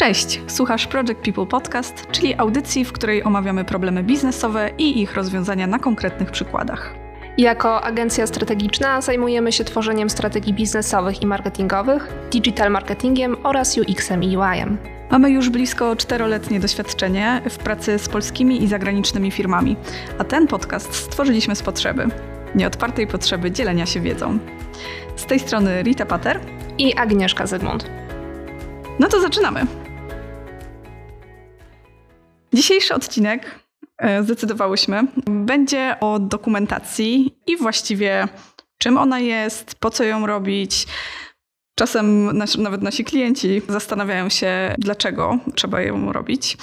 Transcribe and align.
Cześć, 0.00 0.40
słuchasz 0.46 0.86
Project 0.86 1.20
People 1.24 1.46
Podcast, 1.46 2.06
czyli 2.12 2.34
audycji, 2.38 2.84
w 2.84 2.92
której 2.92 3.24
omawiamy 3.24 3.64
problemy 3.64 4.02
biznesowe 4.02 4.70
i 4.78 5.00
ich 5.02 5.14
rozwiązania 5.14 5.66
na 5.66 5.78
konkretnych 5.78 6.30
przykładach. 6.30 6.94
Jako 7.38 7.82
agencja 7.82 8.26
strategiczna 8.26 9.00
zajmujemy 9.00 9.52
się 9.52 9.64
tworzeniem 9.64 10.10
strategii 10.10 10.54
biznesowych 10.54 11.22
i 11.22 11.26
marketingowych, 11.26 12.12
digital 12.32 12.70
marketingiem 12.70 13.36
oraz 13.42 13.78
UX-em 13.78 14.22
i 14.22 14.36
UI-em. 14.36 14.78
Mamy 15.10 15.30
już 15.30 15.50
blisko 15.50 15.96
czteroletnie 15.96 16.60
doświadczenie 16.60 17.42
w 17.50 17.58
pracy 17.58 17.98
z 17.98 18.08
polskimi 18.08 18.62
i 18.62 18.68
zagranicznymi 18.68 19.30
firmami, 19.30 19.76
a 20.18 20.24
ten 20.24 20.46
podcast 20.46 20.94
stworzyliśmy 20.94 21.56
z 21.56 21.62
potrzeby, 21.62 22.06
nieodpartej 22.54 23.06
potrzeby 23.06 23.50
dzielenia 23.50 23.86
się 23.86 24.00
wiedzą. 24.00 24.38
Z 25.16 25.26
tej 25.26 25.38
strony 25.38 25.82
Rita 25.82 26.06
Pater 26.06 26.40
i 26.78 26.94
Agnieszka 26.94 27.46
Zygmunt. 27.46 27.90
No 28.98 29.08
to 29.08 29.20
zaczynamy. 29.20 29.66
Dzisiejszy 32.52 32.94
odcinek 32.94 33.60
e, 33.98 34.22
zdecydowałyśmy 34.22 35.02
będzie 35.26 35.96
o 36.00 36.18
dokumentacji 36.18 37.38
i 37.46 37.56
właściwie 37.56 38.28
czym 38.78 38.98
ona 38.98 39.18
jest, 39.18 39.74
po 39.74 39.90
co 39.90 40.04
ją 40.04 40.26
robić, 40.26 40.86
Czasem 41.80 42.38
nawet 42.58 42.82
nasi 42.82 43.04
klienci 43.04 43.62
zastanawiają 43.68 44.28
się, 44.28 44.74
dlaczego 44.78 45.38
trzeba 45.54 45.80
ją 45.80 46.12
robić 46.12 46.56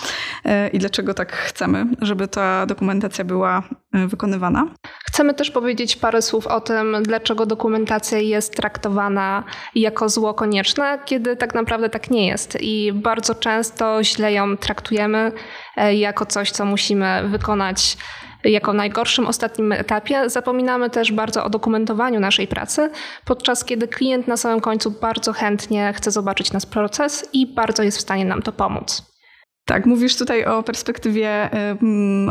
e, 0.46 0.68
i 0.68 0.80
dlaczego 0.80 1.14
tak 1.14 1.32
chcemy, 1.32 1.86
żeby 2.02 2.28
ta 2.28 2.66
dokumentacja 2.66 3.24
była 3.26 3.64
e, 3.94 4.08
wykonywana. 4.08 4.68
Chcemy 5.06 5.34
też 5.34 5.52
powiedzieć 5.52 5.96
parę 5.96 6.22
słów 6.22 6.48
o 6.48 6.62
tym, 6.62 6.98
dlaczego 7.04 7.46
dokumentacja 7.46 8.18
jest 8.18 8.56
traktowana 8.56 9.44
jako 9.76 10.10
zło 10.10 10.34
konieczne, 10.34 11.00
kiedy 11.06 11.36
tak 11.36 11.56
naprawdę 11.56 11.90
tak 11.90 12.10
nie 12.10 12.28
jest. 12.28 12.58
I 12.62 12.94
bardzo 12.94 13.36
często 13.36 14.04
źle 14.04 14.34
ją 14.34 14.58
traktujemy 14.58 15.32
e, 15.78 15.96
jako 15.96 16.26
coś, 16.26 16.52
co 16.52 16.66
musimy 16.66 17.30
wykonać 17.30 17.98
jako 18.50 18.73
najgorszym 18.73 19.28
ostatnim 19.28 19.72
etapie. 19.72 20.30
Zapominamy 20.30 20.90
też 20.90 21.12
bardzo 21.12 21.44
o 21.45 21.50
dokumentowaniu 21.50 22.20
naszej 22.20 22.48
pracy, 22.48 22.90
podczas 23.26 23.66
kiedy 23.66 23.88
klient 23.88 24.28
na 24.28 24.38
samym 24.38 24.62
końcu 24.62 24.92
bardzo 24.92 25.34
chętnie 25.34 25.94
chce 25.95 26.12
zobaczyć 26.12 26.53
nasz 26.53 26.66
proces 26.66 27.30
i 27.34 27.48
bardzo 27.48 27.84
jest 27.84 27.98
w 27.98 28.02
stanie 28.02 28.25
nam 28.25 28.42
to 28.42 28.52
pomóc. 28.52 29.18
Tak, 29.66 29.86
mówisz 29.86 30.16
tutaj 30.16 30.45
o 30.45 30.64
perspektywie 30.64 31.50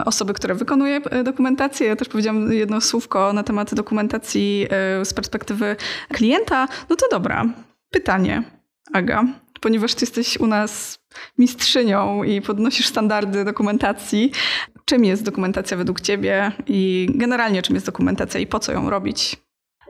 osoby, 0.04 0.34
która 0.34 0.54
wykonuje 0.54 0.96
e, 0.96 1.22
dokumentację. 1.22 1.86
Ja 1.86 1.96
też 1.96 2.08
powiedziałam 2.08 2.52
jedno 2.52 2.80
słówko 2.80 3.32
na 3.32 3.42
temat 3.42 3.74
dokumentacji 3.74 4.66
e, 4.70 5.04
z 5.04 5.14
perspektywy 5.14 5.76
klienta. 6.12 6.68
No 6.90 6.96
to 6.96 7.06
dobra, 7.10 7.44
pytanie, 7.90 8.42
Aga, 8.92 9.24
ponieważ 9.60 9.94
ty 9.94 10.02
jesteś 10.02 10.40
u 10.40 10.46
nas 10.46 10.98
mistrzynią 11.38 12.22
i 12.22 12.42
podnosisz 12.42 12.86
standardy 12.86 13.44
dokumentacji. 13.44 14.32
Czym 14.88 15.04
jest 15.04 15.24
dokumentacja 15.24 15.76
według 15.76 16.00
Ciebie 16.00 16.52
i 16.66 17.08
generalnie 17.14 17.62
czym 17.62 17.74
jest 17.74 17.86
dokumentacja 17.86 18.40
i 18.40 18.46
po 18.46 18.58
co 18.58 18.72
ją 18.72 18.90
robić? 18.90 19.36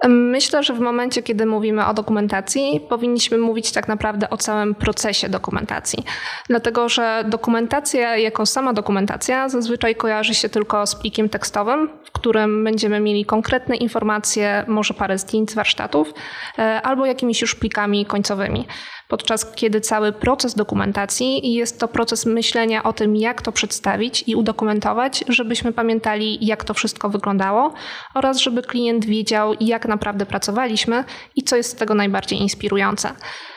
Myślę, 0.09 0.63
że 0.63 0.75
w 0.75 0.81
momencie, 0.81 1.23
kiedy 1.23 1.47
mówimy 1.47 1.87
o 1.87 1.95
dokumentacji, 1.95 2.81
powinniśmy 2.89 3.39
mówić 3.39 3.73
tak 3.73 3.89
naprawdę 3.89 4.31
o 4.31 4.37
całym 4.37 4.75
procesie 4.75 5.29
dokumentacji. 5.29 6.05
Dlatego, 6.49 6.89
że 6.89 7.25
dokumentacja 7.29 8.17
jako 8.17 8.47
sama 8.47 8.73
dokumentacja 8.73 9.49
zazwyczaj 9.49 9.95
kojarzy 9.95 10.35
się 10.35 10.49
tylko 10.49 10.87
z 10.87 10.95
plikiem 10.95 11.29
tekstowym, 11.29 11.91
w 12.05 12.11
którym 12.11 12.65
będziemy 12.65 13.01
mieli 13.01 13.25
konkretne 13.25 13.77
informacje, 13.77 14.65
może 14.69 14.95
parę 14.95 15.19
zdjęć 15.19 15.51
z 15.51 15.55
warsztatów, 15.55 16.13
e, 16.59 16.83
albo 16.83 17.07
jakimiś 17.07 17.41
już 17.41 17.55
plikami 17.55 18.07
końcowymi 18.07 18.67
podczas 19.09 19.55
kiedy 19.55 19.81
cały 19.81 20.13
proces 20.13 20.55
dokumentacji 20.55 21.55
jest 21.55 21.81
to 21.81 21.89
proces 21.89 22.27
myślenia 22.27 22.83
o 22.83 22.93
tym, 22.93 23.17
jak 23.17 23.43
to 23.43 23.53
przedstawić 23.53 24.25
i 24.27 24.35
udokumentować, 24.35 25.25
żebyśmy 25.29 25.73
pamiętali, 25.73 26.47
jak 26.47 26.65
to 26.65 26.75
wszystko 26.75 27.09
wyglądało 27.09 27.73
oraz 28.15 28.39
żeby 28.39 28.63
klient 28.63 29.05
wiedział, 29.05 29.55
jak 29.61 29.87
naprawdę 29.87 30.27
pracowaliśmy 30.27 31.05
i 31.37 31.43
co 31.43 31.57
jest 31.57 31.71
z 31.71 31.75
tego 31.75 31.95
najbardziej 31.95 32.41
inspirujące. 32.41 33.13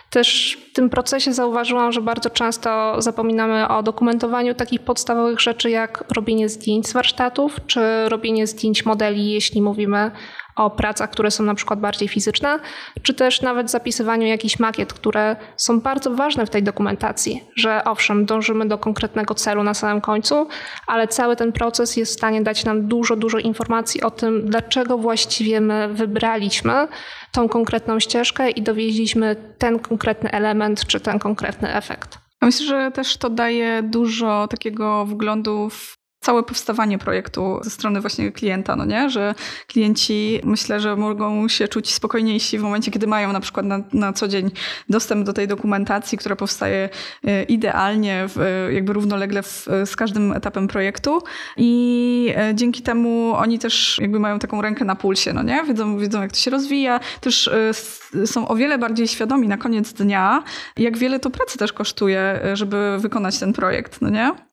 Też 0.09 0.57
w 0.72 0.74
tym 0.74 0.90
procesie 0.90 1.34
zauważyłam, 1.34 1.91
że 1.91 2.01
bardzo 2.01 2.29
często 2.29 2.95
zapominamy 3.01 3.68
o 3.68 3.84
dokumentowaniu 3.84 4.56
takich 4.56 4.81
podstawowych 4.81 5.40
rzeczy 5.40 5.69
jak 5.69 6.03
robienie 6.16 6.50
zdjęć 6.50 6.88
z 6.88 6.94
warsztatów, 6.94 7.56
czy 7.68 8.09
robienie 8.09 8.47
zdjęć 8.47 8.85
modeli, 8.85 9.31
jeśli 9.31 9.62
mówimy 9.62 10.12
o 10.59 10.70
pracach, 10.70 11.09
które 11.09 11.31
są 11.31 11.44
na 11.44 11.56
przykład 11.56 11.80
bardziej 11.80 12.08
fizyczne, 12.08 12.59
czy 13.02 13.14
też 13.14 13.42
nawet 13.42 13.72
zapisywaniu 13.72 14.28
jakichś 14.28 14.59
makiet, 14.59 14.94
które 14.94 15.36
są 15.58 15.80
bardzo 15.80 16.16
ważne 16.16 16.46
w 16.46 16.50
tej 16.50 16.64
dokumentacji, 16.64 17.44
że 17.56 17.84
owszem, 17.84 18.25
dążymy 18.25 18.68
do 18.68 18.78
konkretnego 18.78 19.36
celu 19.36 19.64
na 19.64 19.74
samym 19.74 20.02
końcu, 20.02 20.48
ale 20.88 21.08
cały 21.08 21.36
ten 21.36 21.52
proces 21.52 21.98
jest 21.98 22.12
w 22.12 22.18
stanie 22.18 22.42
dać 22.42 22.66
nam 22.66 22.88
dużo, 22.88 23.16
dużo 23.16 23.38
informacji 23.38 24.02
o 24.02 24.12
tym, 24.12 24.42
dlaczego 24.46 24.98
właściwie 24.98 25.62
my 25.62 25.90
wybraliśmy 25.94 26.88
tą 27.31 27.50
konkretną 27.50 28.00
ścieżkę 28.00 28.50
i 28.50 28.62
dowieźliśmy 28.62 29.36
ten 29.58 29.80
konkretny 29.80 30.31
element 30.31 30.88
czy 30.88 31.00
ten 31.00 31.19
konkretny 31.19 31.75
efekt. 31.75 32.18
Myślę, 32.42 32.66
że 32.66 32.92
też 32.92 33.18
to 33.18 33.30
daje 33.30 33.84
dużo 33.84 34.48
takiego 34.48 35.06
wglądu 35.06 35.69
w 35.69 35.99
całe 36.19 36.44
powstawanie 36.44 36.97
projektu 36.97 37.59
ze 37.62 37.69
strony 37.69 38.02
właśnie 38.02 38.31
klienta, 38.31 38.75
no 38.75 38.85
nie? 38.85 39.09
Że 39.09 39.35
klienci 39.68 40.41
myślę, 40.44 40.80
że 40.80 40.96
mogą 40.96 41.47
się 41.47 41.68
czuć 41.68 41.94
spokojniejsi 41.94 42.59
w 42.59 42.62
momencie, 42.62 42.91
kiedy 42.91 43.07
mają 43.07 43.34
na 43.34 43.40
przykład 43.40 43.66
na, 43.66 43.80
na 43.94 44.13
co 44.13 44.28
dzień 44.28 44.52
dostęp 44.90 45.25
do 45.25 45.34
tej 45.34 45.47
dokumentacji, 45.47 46.18
która 46.18 46.35
powstaje 46.35 46.90
e, 47.24 47.44
idealnie, 47.44 48.25
w, 48.28 48.68
jakby 48.74 48.94
równolegle 48.94 49.44
w, 49.44 49.68
z 49.85 49.96
każdym 49.96 50.34
etapem 50.34 50.68
projektu 50.68 51.22
i 51.57 52.34
e, 52.38 52.56
dzięki 52.56 52.81
temu 52.81 53.34
oni 53.36 53.59
też 53.59 53.97
jakby 54.01 54.19
mają 54.19 54.40
taką 54.40 54.62
rękę 54.62 54.86
na 54.86 54.96
pulsie, 54.96 55.34
no 55.34 55.44
nie? 55.44 55.63
Wiedzą, 55.63 55.97
wiedzą 55.97 56.22
jak 56.22 56.31
to 56.31 56.38
się 56.38 56.51
rozwija, 56.51 57.00
też 57.22 57.47
e, 57.47 58.28
są 58.28 58.47
o 58.47 58.56
wiele 58.56 58.78
bardziej 58.78 59.07
świadomi 59.07 59.47
na 59.47 59.57
koniec 59.57 59.94
dnia, 59.94 60.44
jak 60.78 60.97
wiele 60.97 61.19
to 61.19 61.30
pracy 61.30 61.57
też 61.57 61.74
kosztuje, 61.74 62.40
żeby 62.53 62.97
wykonać 63.00 63.40
ten 63.40 63.53
projekt, 63.53 64.01
no 64.01 64.09
nie? 64.09 64.49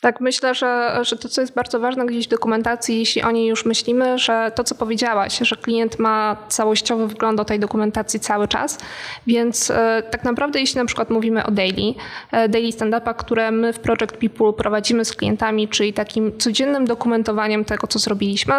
Tak, 0.00 0.20
myślę, 0.20 0.54
że, 0.54 0.98
że 1.02 1.16
to, 1.16 1.28
co 1.28 1.40
jest 1.40 1.54
bardzo 1.54 1.80
ważne 1.80 2.06
gdzieś 2.06 2.26
w 2.26 2.30
dokumentacji, 2.30 2.98
jeśli 2.98 3.22
o 3.22 3.30
niej 3.30 3.46
już 3.46 3.64
myślimy, 3.64 4.18
że 4.18 4.52
to, 4.54 4.64
co 4.64 4.74
powiedziałaś, 4.74 5.38
że 5.38 5.56
klient 5.56 5.98
ma 5.98 6.36
całościowy 6.48 7.06
wgląd 7.06 7.36
do 7.36 7.44
tej 7.44 7.60
dokumentacji 7.60 8.20
cały 8.20 8.48
czas, 8.48 8.78
więc 9.26 9.70
e, 9.70 10.02
tak 10.10 10.24
naprawdę, 10.24 10.60
jeśli 10.60 10.78
na 10.78 10.84
przykład 10.84 11.10
mówimy 11.10 11.46
o 11.46 11.50
daily, 11.50 11.94
e, 12.32 12.48
daily 12.48 12.72
stand-upa, 12.72 13.14
które 13.14 13.50
my 13.50 13.72
w 13.72 13.78
Project 13.78 14.16
People 14.16 14.52
prowadzimy 14.52 15.04
z 15.04 15.12
klientami, 15.12 15.68
czyli 15.68 15.92
takim 15.92 16.38
codziennym 16.38 16.84
dokumentowaniem 16.84 17.64
tego, 17.64 17.86
co 17.86 17.98
zrobiliśmy, 17.98 18.54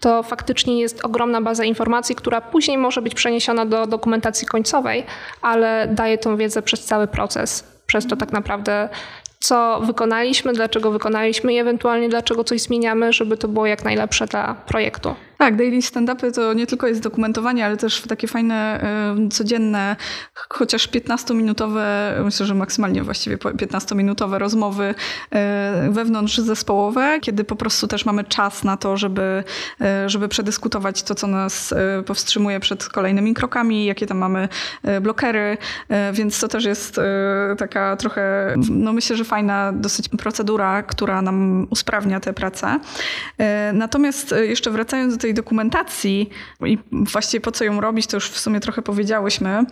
to 0.00 0.22
faktycznie 0.22 0.80
jest 0.80 1.04
ogromna 1.04 1.40
baza 1.40 1.64
informacji, 1.64 2.14
która 2.14 2.40
później 2.40 2.78
może 2.78 3.02
być 3.02 3.14
przeniesiona 3.14 3.66
do 3.66 3.86
dokumentacji 3.86 4.46
końcowej, 4.46 5.06
ale 5.42 5.88
daje 5.90 6.18
tą 6.18 6.36
wiedzę 6.36 6.62
przez 6.62 6.84
cały 6.84 7.06
proces. 7.06 7.76
Przez 7.86 8.06
to 8.06 8.16
tak 8.16 8.32
naprawdę 8.32 8.88
co 9.40 9.80
wykonaliśmy, 9.80 10.52
dlaczego 10.52 10.90
wykonaliśmy 10.90 11.54
i 11.54 11.58
ewentualnie 11.58 12.08
dlaczego 12.08 12.44
coś 12.44 12.60
zmieniamy, 12.60 13.12
żeby 13.12 13.36
to 13.36 13.48
było 13.48 13.66
jak 13.66 13.84
najlepsze 13.84 14.26
dla 14.26 14.54
projektu. 14.54 15.14
Tak, 15.38 15.56
daily 15.56 15.82
stand-upy 15.82 16.32
to 16.32 16.52
nie 16.52 16.66
tylko 16.66 16.86
jest 16.86 17.02
dokumentowanie, 17.02 17.66
ale 17.66 17.76
też 17.76 18.00
takie 18.00 18.28
fajne, 18.28 18.86
codzienne, 19.30 19.96
chociaż 20.34 20.88
15-minutowe, 20.88 21.84
myślę, 22.24 22.46
że 22.46 22.54
maksymalnie 22.54 23.02
właściwie 23.02 23.36
15-minutowe 23.36 24.38
rozmowy 24.38 24.94
y, 25.88 25.90
wewnątrz 25.90 26.38
zespołowe, 26.38 27.18
kiedy 27.20 27.44
po 27.44 27.56
prostu 27.56 27.88
też 27.88 28.04
mamy 28.04 28.24
czas 28.24 28.64
na 28.64 28.76
to, 28.76 28.96
żeby, 28.96 29.44
y, 29.80 30.08
żeby 30.08 30.28
przedyskutować 30.28 31.02
to, 31.02 31.14
co 31.14 31.26
nas 31.26 31.74
powstrzymuje 32.06 32.60
przed 32.60 32.88
kolejnymi 32.88 33.34
krokami, 33.34 33.84
jakie 33.84 34.06
tam 34.06 34.18
mamy 34.18 34.48
blokery, 35.00 35.58
więc 36.12 36.40
to 36.40 36.48
też 36.48 36.64
jest 36.64 37.00
taka 37.58 37.96
trochę, 37.96 38.54
no 38.70 38.92
myślę, 38.92 39.16
że 39.16 39.24
fajna 39.24 39.72
dosyć 39.72 40.08
procedura, 40.08 40.82
która 40.82 41.22
nam 41.22 41.66
usprawnia 41.70 42.20
tę 42.20 42.32
pracę. 42.32 42.80
Natomiast 43.72 44.34
jeszcze 44.42 44.70
wracając 44.70 45.14
do 45.14 45.20
tej 45.20 45.25
tej 45.26 45.34
dokumentacji 45.34 46.30
i 46.66 46.78
właściwie 46.92 47.40
po 47.40 47.52
co 47.52 47.64
ją 47.64 47.80
robić, 47.80 48.06
to 48.06 48.16
już 48.16 48.30
w 48.30 48.38
sumie 48.38 48.60
trochę 48.60 48.82
powiedziałyśmy. 48.82 49.64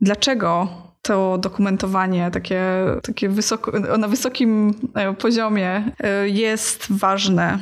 Dlaczego 0.00 0.68
to 1.02 1.38
dokumentowanie 1.38 2.30
takie, 2.30 2.62
takie 3.02 3.28
wysoko, 3.28 3.80
na 3.80 4.08
wysokim 4.08 4.74
e, 4.94 5.14
poziomie 5.14 5.92
e, 6.00 6.28
jest 6.28 6.86
ważne? 6.90 7.58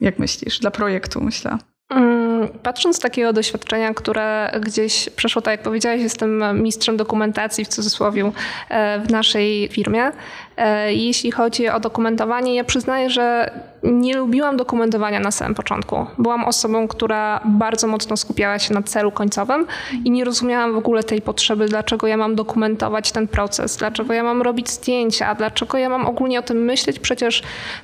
Jak 0.00 0.18
myślisz? 0.18 0.58
Dla 0.58 0.70
projektu, 0.70 1.20
myślę. 1.20 1.58
Mm, 1.90 2.48
patrząc 2.62 2.96
z 2.96 3.00
takiego 3.00 3.32
doświadczenia, 3.32 3.94
które 3.94 4.52
gdzieś 4.60 5.08
przeszło, 5.16 5.42
tak 5.42 5.52
jak 5.52 5.62
powiedziałaś, 5.62 6.00
jestem 6.00 6.62
mistrzem 6.62 6.96
dokumentacji 6.96 7.64
w 7.64 7.68
cudzysłowie 7.68 8.32
e, 8.68 9.00
w 9.00 9.10
naszej 9.10 9.68
firmie. 9.68 10.12
E, 10.56 10.94
jeśli 10.94 11.30
chodzi 11.30 11.68
o 11.68 11.80
dokumentowanie, 11.80 12.54
ja 12.54 12.64
przyznaję, 12.64 13.10
że 13.10 13.50
nie 13.84 14.16
lubiłam 14.16 14.56
dokumentowania 14.56 15.20
na 15.20 15.30
samym 15.30 15.54
początku. 15.54 16.06
Byłam 16.18 16.44
osobą, 16.44 16.88
która 16.88 17.40
bardzo 17.44 17.86
mocno 17.86 18.16
skupiała 18.16 18.58
się 18.58 18.74
na 18.74 18.82
celu 18.82 19.12
końcowym 19.12 19.66
i 20.04 20.10
nie 20.10 20.24
rozumiałam 20.24 20.72
w 20.72 20.76
ogóle 20.76 21.02
tej 21.02 21.22
potrzeby, 21.22 21.66
dlaczego 21.66 22.06
ja 22.06 22.16
mam 22.16 22.34
dokumentować 22.34 23.12
ten 23.12 23.28
proces, 23.28 23.76
dlaczego 23.76 24.12
ja 24.12 24.22
mam 24.22 24.42
robić 24.42 24.70
zdjęcia, 24.70 25.34
dlaczego 25.34 25.78
ja 25.78 25.88
mam 25.88 26.06
ogólnie 26.06 26.38
o 26.38 26.42
tym 26.42 26.64
myśleć. 26.64 26.98
Przecież, 26.98 27.42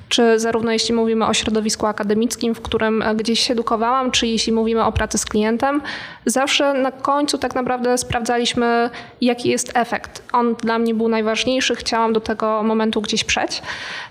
czy 0.09 0.39
zarówno 0.39 0.71
jeśli 0.71 0.93
mówimy 0.93 1.25
o 1.25 1.33
środowisku 1.33 1.85
akademickim, 1.85 2.55
w 2.55 2.61
którym 2.61 3.03
gdzieś 3.15 3.39
się 3.39 3.53
edukowałam, 3.53 4.11
czy 4.11 4.27
jeśli 4.27 4.53
mówimy 4.53 4.85
o 4.85 4.91
pracy 4.91 5.17
z 5.17 5.25
klientem, 5.25 5.81
zawsze 6.25 6.73
na 6.73 6.91
końcu 6.91 7.37
tak 7.37 7.55
naprawdę 7.55 7.97
sprawdzaliśmy, 7.97 8.89
jaki 9.21 9.49
jest 9.49 9.71
efekt. 9.75 10.23
On 10.33 10.55
dla 10.55 10.79
mnie 10.79 10.93
był 10.93 11.07
najważniejszy, 11.07 11.75
chciałam 11.75 12.13
do 12.13 12.19
tego 12.19 12.60
momentu 12.63 13.01
gdzieś 13.01 13.23
przejść. 13.23 13.61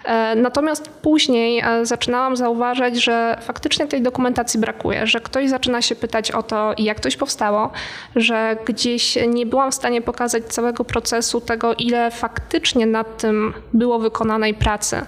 E, 0.04 0.34
natomiast 0.34 0.88
później 0.88 1.62
e, 1.64 1.86
zaczynałam 1.86 2.36
zauważać, 2.36 3.02
że 3.02 3.38
faktycznie 3.40 3.86
tej 3.86 4.02
dokumentacji 4.02 4.60
brakuje, 4.60 5.06
że 5.06 5.20
ktoś 5.20 5.48
zaczyna 5.50 5.82
się 5.82 5.94
pytać 5.94 6.30
o 6.30 6.42
to, 6.42 6.74
jak 6.78 7.00
coś 7.00 7.16
powstało, 7.16 7.70
że 8.16 8.56
gdzieś 8.66 9.18
nie 9.28 9.46
byłam 9.46 9.72
w 9.72 9.74
stanie 9.74 10.02
pokazać 10.02 10.44
całego 10.44 10.84
procesu 10.84 11.40
tego, 11.40 11.74
ile 11.74 12.10
faktycznie 12.10 12.86
nad 12.86 13.16
tym 13.18 13.54
było 13.72 13.98
wykonanej 13.98 14.54
pracy. 14.54 15.00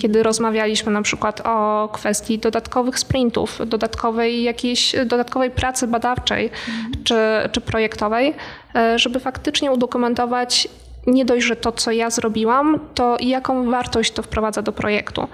Kiedy 0.00 0.22
rozmawialiśmy 0.22 0.92
na 0.92 1.02
przykład 1.02 1.40
o 1.44 1.88
kwestii 1.92 2.38
dodatkowych 2.38 2.98
sprintów, 2.98 3.58
dodatkowej 3.66 4.42
jakiejś 4.42 4.94
dodatkowej 5.06 5.50
pracy 5.50 5.86
badawczej 5.86 6.50
czy, 7.04 7.14
czy 7.52 7.60
projektowej, 7.60 8.34
e, 8.74 8.98
żeby 8.98 9.20
faktycznie 9.20 9.72
udokumentować 9.72 10.68
nie 11.06 11.24
dość, 11.24 11.46
że 11.46 11.56
to, 11.56 11.72
co 11.72 11.90
ja 11.90 12.10
zrobiłam, 12.10 12.80
to 12.94 13.16
jaką 13.20 13.70
wartość 13.70 14.12
to 14.12 14.22
wprowadza 14.22 14.62
do 14.62 14.72
projektu. 14.72 15.28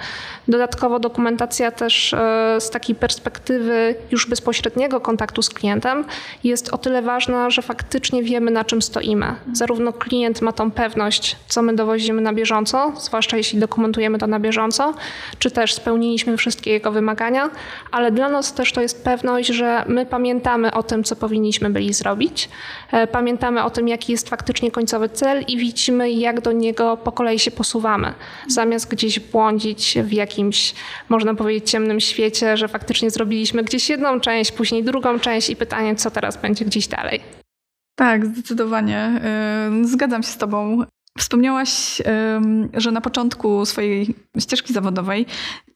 Dodatkowo 0.49 0.99
dokumentacja 0.99 1.70
też 1.70 2.15
e, 2.15 2.56
z 2.61 2.70
takiej 2.70 2.94
perspektywy 2.97 3.94
już 4.11 4.26
bezpośredniego 4.26 5.00
kontaktu 5.00 5.43
z 5.43 5.49
klientem 5.49 6.05
jest 6.44 6.75
o 6.75 6.79
tyle 6.79 7.03
ważna, 7.03 7.50
że 7.50 7.62
faktycznie 7.62 8.23
wiemy, 8.23 8.50
na 8.50 8.65
czym 8.65 8.82
stoimy. 8.82 9.35
Zarówno 9.53 9.93
klient 9.93 10.43
ma 10.43 10.53
tą 10.53 10.70
pewność, 10.70 11.37
co 11.49 11.62
my 11.62 11.76
dowozimy 11.76 12.21
na 12.23 12.32
bieżąco, 12.32 12.93
zwłaszcza 13.00 13.37
jeśli 13.37 13.59
dokumentujemy 13.59 14.19
to 14.19 14.26
na 14.26 14.41
bieżąco, 14.41 14.94
czy 15.38 15.50
też 15.50 15.75
spełniliśmy 15.75 16.37
wszystkie 16.37 16.71
jego 16.71 16.93
wymagania, 16.93 17.50
ale 17.91 18.12
dla 18.12 18.29
nas 18.29 18.55
też 18.55 18.73
to 18.73 18.81
jest 18.81 19.05
pewność, 19.05 19.49
że 19.49 19.85
my 19.88 20.06
pamiętamy 20.06 20.73
o 20.73 20.82
tym, 20.82 21.05
co 21.05 21.17
powinniśmy 21.17 21.71
byli 21.71 21.93
zrobić, 21.93 22.49
e, 22.93 23.06
pamiętamy 23.06 23.64
o 23.64 23.71
tym, 23.71 23.88
jaki 23.88 24.12
jest 24.12 24.29
faktycznie 24.29 24.71
końcowy 24.71 25.09
cel 25.09 25.44
i 25.49 25.57
widzimy, 25.58 26.10
jak 26.10 26.40
do 26.40 26.52
niego 26.52 26.96
po 26.96 27.12
kolei 27.12 27.38
się 27.38 27.50
posuwamy. 27.50 28.14
Zamiast 28.49 28.90
gdzieś 28.90 29.20
błądzić 29.20 29.99
w 30.05 30.12
jakimś, 30.12 30.75
można 31.08 31.34
powiedzieć, 31.34 31.70
ciemnym 31.70 32.00
świecie, 32.00 32.56
że 32.56 32.69
faktycznie 32.69 33.10
zrobiliśmy 33.10 33.62
gdzieś 33.62 33.88
jedną 33.90 34.20
część, 34.20 34.52
później 34.52 34.84
drugą 34.84 35.19
część 35.19 35.50
i 35.50 35.56
pytanie, 35.56 35.96
co 35.96 36.10
teraz 36.10 36.37
będzie 36.37 36.64
gdzieś 36.64 36.87
dalej. 36.88 37.20
Tak, 37.94 38.26
zdecydowanie. 38.26 39.20
Zgadzam 39.82 40.22
się 40.22 40.28
z 40.28 40.37
Tobą. 40.37 40.84
Wspomniałaś, 41.19 42.02
że 42.75 42.90
na 42.90 43.00
początku 43.00 43.66
swojej 43.66 44.14
ścieżki 44.38 44.72
zawodowej 44.72 45.26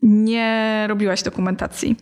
nie 0.03 0.85
robiłaś 0.89 1.23
dokumentacji. 1.23 1.97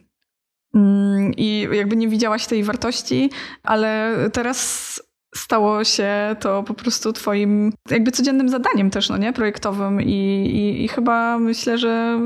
I 1.36 1.68
jakby 1.72 1.96
nie 1.96 2.08
widziałaś 2.08 2.46
tej 2.46 2.64
wartości, 2.64 3.30
ale 3.62 4.16
teraz 4.32 5.02
stało 5.34 5.84
się 5.84 6.36
to 6.40 6.62
po 6.62 6.74
prostu 6.74 7.12
twoim 7.12 7.72
jakby 7.90 8.10
codziennym 8.10 8.48
zadaniem 8.48 8.90
też, 8.90 9.08
no 9.08 9.16
nie? 9.16 9.32
Projektowym 9.32 10.02
i, 10.02 10.46
i, 10.54 10.84
i 10.84 10.88
chyba 10.88 11.38
myślę, 11.38 11.78
że 11.78 12.20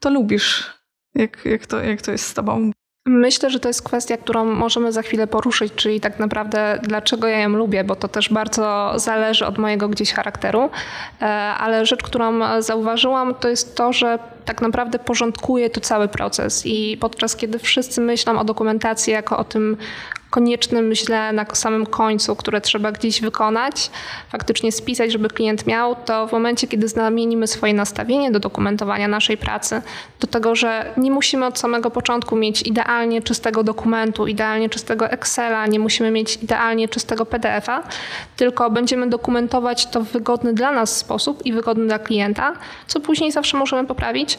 to 0.00 0.10
lubisz. 0.10 0.80
Jak, 1.14 1.44
jak, 1.44 1.66
to, 1.66 1.82
jak 1.82 2.02
to 2.02 2.12
jest 2.12 2.26
z 2.26 2.34
tobą? 2.34 2.70
Myślę, 3.06 3.50
że 3.50 3.60
to 3.60 3.68
jest 3.68 3.82
kwestia, 3.82 4.16
którą 4.16 4.44
możemy 4.44 4.92
za 4.92 5.02
chwilę 5.02 5.26
poruszyć, 5.26 5.72
czyli 5.74 6.00
tak 6.00 6.18
naprawdę 6.18 6.78
dlaczego 6.82 7.28
ja 7.28 7.40
ją 7.40 7.48
lubię, 7.48 7.84
bo 7.84 7.96
to 7.96 8.08
też 8.08 8.28
bardzo 8.28 8.92
zależy 8.96 9.46
od 9.46 9.58
mojego 9.58 9.88
gdzieś 9.88 10.12
charakteru. 10.12 10.70
E, 11.20 11.26
ale 11.34 11.86
rzecz, 11.86 12.02
którą 12.02 12.62
zauważyłam, 12.62 13.34
to 13.34 13.48
jest 13.48 13.76
to, 13.76 13.92
że 13.92 14.18
tak 14.50 14.62
naprawdę 14.62 14.98
porządkuje 14.98 15.70
to 15.70 15.80
cały 15.80 16.08
proces. 16.08 16.66
I 16.66 16.96
podczas 17.00 17.36
kiedy 17.36 17.58
wszyscy 17.58 18.00
myślą 18.00 18.38
o 18.38 18.44
dokumentacji 18.44 19.12
jako 19.12 19.38
o 19.38 19.44
tym 19.44 19.76
koniecznym, 20.30 20.86
myślę, 20.86 21.32
na 21.32 21.46
samym 21.52 21.86
końcu, 21.86 22.36
które 22.36 22.60
trzeba 22.60 22.92
gdzieś 22.92 23.20
wykonać, 23.20 23.90
faktycznie 24.28 24.72
spisać, 24.72 25.12
żeby 25.12 25.28
klient 25.28 25.66
miał, 25.66 25.96
to 26.04 26.26
w 26.26 26.32
momencie, 26.32 26.66
kiedy 26.68 26.88
zamienimy 26.88 27.46
swoje 27.46 27.74
nastawienie 27.74 28.30
do 28.30 28.40
dokumentowania 28.40 29.08
naszej 29.08 29.36
pracy, 29.36 29.82
do 30.20 30.26
tego, 30.26 30.54
że 30.54 30.92
nie 30.96 31.10
musimy 31.10 31.46
od 31.46 31.58
samego 31.58 31.90
początku 31.90 32.36
mieć 32.36 32.62
idealnie 32.62 33.22
czystego 33.22 33.62
dokumentu, 33.62 34.26
idealnie 34.26 34.68
czystego 34.68 35.10
Excela, 35.10 35.66
nie 35.66 35.78
musimy 35.78 36.10
mieć 36.10 36.36
idealnie 36.42 36.88
czystego 36.88 37.26
PDF-a, 37.26 37.82
tylko 38.36 38.70
będziemy 38.70 39.08
dokumentować 39.08 39.86
to 39.86 40.00
w 40.00 40.08
wygodny 40.08 40.52
dla 40.52 40.72
nas 40.72 40.96
sposób 40.96 41.46
i 41.46 41.52
wygodny 41.52 41.86
dla 41.86 41.98
klienta, 41.98 42.52
co 42.86 43.00
później 43.00 43.32
zawsze 43.32 43.56
możemy 43.56 43.88
poprawić, 43.88 44.38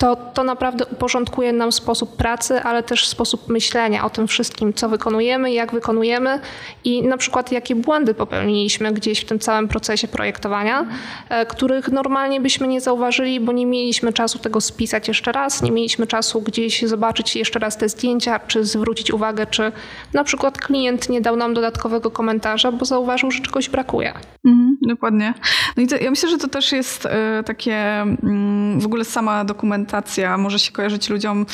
to 0.00 0.16
to 0.16 0.44
naprawdę 0.44 0.86
uporządkuje 0.86 1.52
nam 1.52 1.72
sposób 1.72 2.16
pracy, 2.16 2.62
ale 2.62 2.82
też 2.82 3.08
sposób 3.08 3.48
myślenia 3.48 4.04
o 4.04 4.10
tym 4.10 4.28
wszystkim, 4.28 4.74
co 4.74 4.88
wykonujemy, 4.88 5.52
jak 5.52 5.72
wykonujemy 5.72 6.40
i 6.84 7.02
na 7.02 7.16
przykład 7.16 7.52
jakie 7.52 7.74
błędy 7.74 8.14
popełniliśmy 8.14 8.92
gdzieś 8.92 9.20
w 9.20 9.24
tym 9.24 9.38
całym 9.38 9.68
procesie 9.68 10.08
projektowania, 10.08 10.86
e, 11.28 11.46
których 11.46 11.88
normalnie 11.88 12.40
byśmy 12.40 12.68
nie 12.68 12.80
zauważyli, 12.80 13.40
bo 13.40 13.52
nie 13.52 13.66
mieliśmy 13.66 14.12
czasu 14.12 14.38
tego 14.38 14.60
spisać 14.60 15.08
jeszcze 15.08 15.32
raz, 15.32 15.62
nie 15.62 15.72
mieliśmy 15.72 16.06
czasu 16.06 16.40
gdzieś 16.40 16.82
zobaczyć 16.82 17.36
jeszcze 17.36 17.58
raz 17.58 17.76
te 17.76 17.88
zdjęcia, 17.88 18.38
czy 18.38 18.64
zwrócić 18.64 19.10
uwagę, 19.10 19.46
czy 19.46 19.72
na 20.12 20.24
przykład 20.24 20.58
klient 20.58 21.08
nie 21.08 21.20
dał 21.20 21.36
nam 21.36 21.54
dodatkowego 21.54 22.10
komentarza, 22.10 22.72
bo 22.72 22.84
zauważył, 22.84 23.30
że 23.30 23.40
czegoś 23.40 23.68
brakuje. 23.68 24.12
Mhm, 24.44 24.76
dokładnie. 24.88 25.34
No 25.76 25.82
i 25.82 25.86
to, 25.86 25.96
ja 25.96 26.10
myślę, 26.10 26.28
że 26.28 26.38
to 26.38 26.48
też 26.48 26.72
jest 26.72 27.06
y, 27.06 27.10
takie 27.44 28.02
y, 28.02 28.80
w 28.80 28.86
ogóle 28.86 29.04
sama 29.04 29.44
dokumentacja 29.44 29.89
może 30.38 30.58
się 30.58 30.72
kojarzyć 30.72 31.10
ludziom 31.10 31.46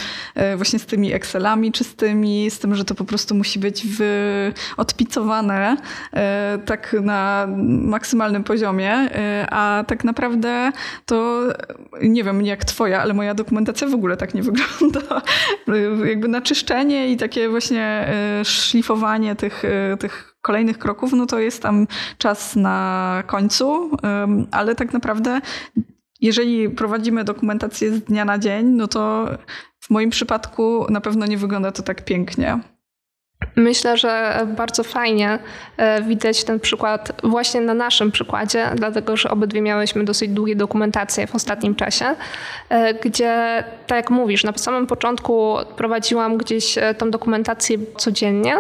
y, 0.53 0.57
właśnie 0.57 0.79
z 0.79 0.87
tymi 0.87 1.13
Excelami 1.13 1.73
czystymi, 1.73 2.51
z 2.51 2.59
tym, 2.59 2.75
że 2.75 2.85
to 2.85 2.95
po 2.95 3.05
prostu 3.05 3.35
musi 3.35 3.59
być 3.59 3.87
wy, 3.87 4.53
odpicowane 4.77 5.77
tak 6.67 6.97
na 7.03 7.47
maksymalnym 7.69 8.45
poziomie, 8.45 9.11
a 9.51 9.85
tak 9.87 10.05
naprawdę 10.05 10.73
to 11.07 11.43
nie 12.03 12.25
wiem 12.25 12.43
jak 12.43 12.65
twoja, 12.65 13.03
ale 13.03 13.15
moja 13.15 13.35
dokumentacja 13.35 13.89
w 13.89 13.95
ogóle 13.95 14.17
tak 14.17 14.35
nie 14.35 14.43
wygląda. 14.43 15.23
Jakby 16.09 16.29
naczyszczenie 16.29 17.09
i 17.09 17.17
takie 17.17 17.49
właśnie 17.49 18.09
szlifowanie 18.45 19.37
tych, 19.37 19.63
tych 20.01 20.37
kolejnych 20.43 20.79
kroków, 20.79 21.13
no 21.13 21.27
to 21.27 21.39
jest 21.39 21.63
tam 21.63 21.87
czas 22.19 22.57
na 22.57 23.23
końcu, 23.27 23.91
ale 24.51 24.75
tak 24.75 24.93
naprawdę 24.93 25.41
jeżeli 26.27 26.71
prowadzimy 26.71 27.25
dokumentację 27.25 27.93
z 27.93 28.01
dnia 28.01 28.25
na 28.25 28.39
dzień, 28.39 28.67
no 28.67 28.89
to 28.89 29.29
w 29.81 29.91
moim 29.91 30.11
przypadku 30.11 30.87
na 30.91 31.01
pewno 31.01 31.27
nie 31.27 31.39
wygląda 31.39 31.73
to 31.73 31.83
tak 31.83 32.05
pięknie. 32.05 32.59
Myślę, 33.57 33.97
że 33.97 34.41
bardzo 34.57 34.85
fajnie 34.85 35.39
e, 35.77 36.03
widać 36.03 36.45
ten 36.45 36.61
przykład 36.61 37.13
właśnie 37.25 37.61
na 37.61 37.75
naszym 37.75 38.13
przykładzie, 38.13 38.71
dlatego 38.77 39.17
że 39.17 39.31
obydwie 39.31 39.61
miałyśmy 39.63 40.05
dosyć 40.05 40.31
długie 40.31 40.57
dokumentacje 40.57 41.27
w 41.27 41.35
ostatnim 41.35 41.75
czasie, 41.75 42.05
e, 42.69 42.95
gdzie, 42.95 43.65
tak 43.87 43.97
jak 43.97 44.11
mówisz, 44.11 44.45
na 44.45 44.53
samym 44.53 44.87
początku 44.87 45.57
prowadziłam 45.77 46.39
gdzieś 46.39 46.79
e, 46.79 46.95
tą 46.95 47.11
dokumentację 47.11 47.79
codziennie 47.97 48.57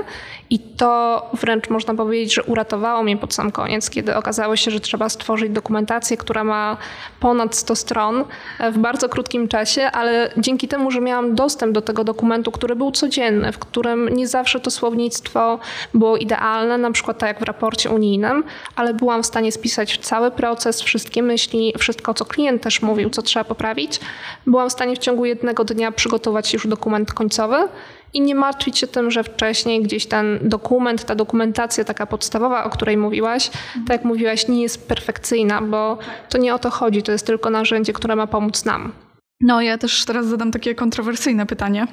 i 0.50 0.58
to 0.58 1.22
wręcz 1.32 1.70
można 1.70 1.94
powiedzieć, 1.94 2.34
że 2.34 2.42
uratowało 2.42 3.02
mnie 3.02 3.16
pod 3.16 3.34
sam 3.34 3.52
koniec, 3.52 3.90
kiedy 3.90 4.16
okazało 4.16 4.56
się, 4.56 4.70
że 4.70 4.80
trzeba 4.80 5.08
stworzyć 5.08 5.50
dokumentację, 5.50 6.16
która 6.16 6.44
ma 6.44 6.76
ponad 7.20 7.56
100 7.56 7.76
stron 7.76 8.24
w 8.72 8.78
bardzo 8.78 9.08
krótkim 9.08 9.48
czasie, 9.48 9.82
ale 9.82 10.30
dzięki 10.36 10.68
temu, 10.68 10.90
że 10.90 11.00
miałam 11.00 11.34
dostęp 11.34 11.72
do 11.72 11.82
tego 11.82 12.04
dokumentu, 12.04 12.52
który 12.52 12.76
był 12.76 12.90
codzienny, 12.90 13.52
w 13.52 13.58
którym 13.58 14.08
nie 14.08 14.28
zawsze 14.28 14.60
to 14.60 14.70
słownictwo 14.70 15.58
było 15.94 16.16
idealne, 16.16 16.78
na 16.78 16.90
przykład 16.90 17.18
tak 17.18 17.28
jak 17.28 17.40
w 17.40 17.42
raporcie 17.42 17.90
unijnym, 17.90 18.44
ale 18.76 18.94
byłam 18.94 19.22
w 19.22 19.26
stanie 19.26 19.52
spisać 19.52 19.98
cały 19.98 20.30
proces, 20.30 20.82
wszystkie 20.82 21.22
myśli, 21.22 21.74
wszystko, 21.78 22.14
co 22.14 22.24
klient 22.24 22.62
też 22.62 22.82
mówił, 22.82 23.10
co 23.10 23.22
trzeba 23.22 23.44
poprawić. 23.44 24.00
Byłam 24.46 24.68
w 24.68 24.72
stanie 24.72 24.96
w 24.96 24.98
ciągu 24.98 25.24
jednego 25.24 25.64
dnia 25.64 25.92
przygotować 25.92 26.52
już 26.52 26.66
dokument 26.66 27.12
końcowy 27.12 27.68
i 28.12 28.20
nie 28.20 28.34
martwić 28.34 28.78
się 28.78 28.86
tym, 28.86 29.10
że 29.10 29.24
wcześniej 29.24 29.82
gdzieś 29.82 30.06
ten 30.06 30.38
dokument, 30.42 31.04
ta 31.04 31.14
dokumentacja 31.14 31.84
taka 31.84 32.06
podstawowa, 32.06 32.64
o 32.64 32.70
której 32.70 32.96
mówiłaś, 32.96 33.50
tak 33.74 33.88
jak 33.88 34.04
mówiłaś, 34.04 34.48
nie 34.48 34.62
jest 34.62 34.88
perfekcyjna, 34.88 35.62
bo 35.62 35.98
to 36.28 36.38
nie 36.38 36.54
o 36.54 36.58
to 36.58 36.70
chodzi, 36.70 37.02
to 37.02 37.12
jest 37.12 37.26
tylko 37.26 37.50
narzędzie, 37.50 37.92
które 37.92 38.16
ma 38.16 38.26
pomóc 38.26 38.64
nam. 38.64 38.92
No, 39.40 39.60
ja 39.60 39.78
też 39.78 40.04
teraz 40.04 40.26
zadam 40.26 40.50
takie 40.50 40.74
kontrowersyjne 40.74 41.46
pytanie. 41.46 41.86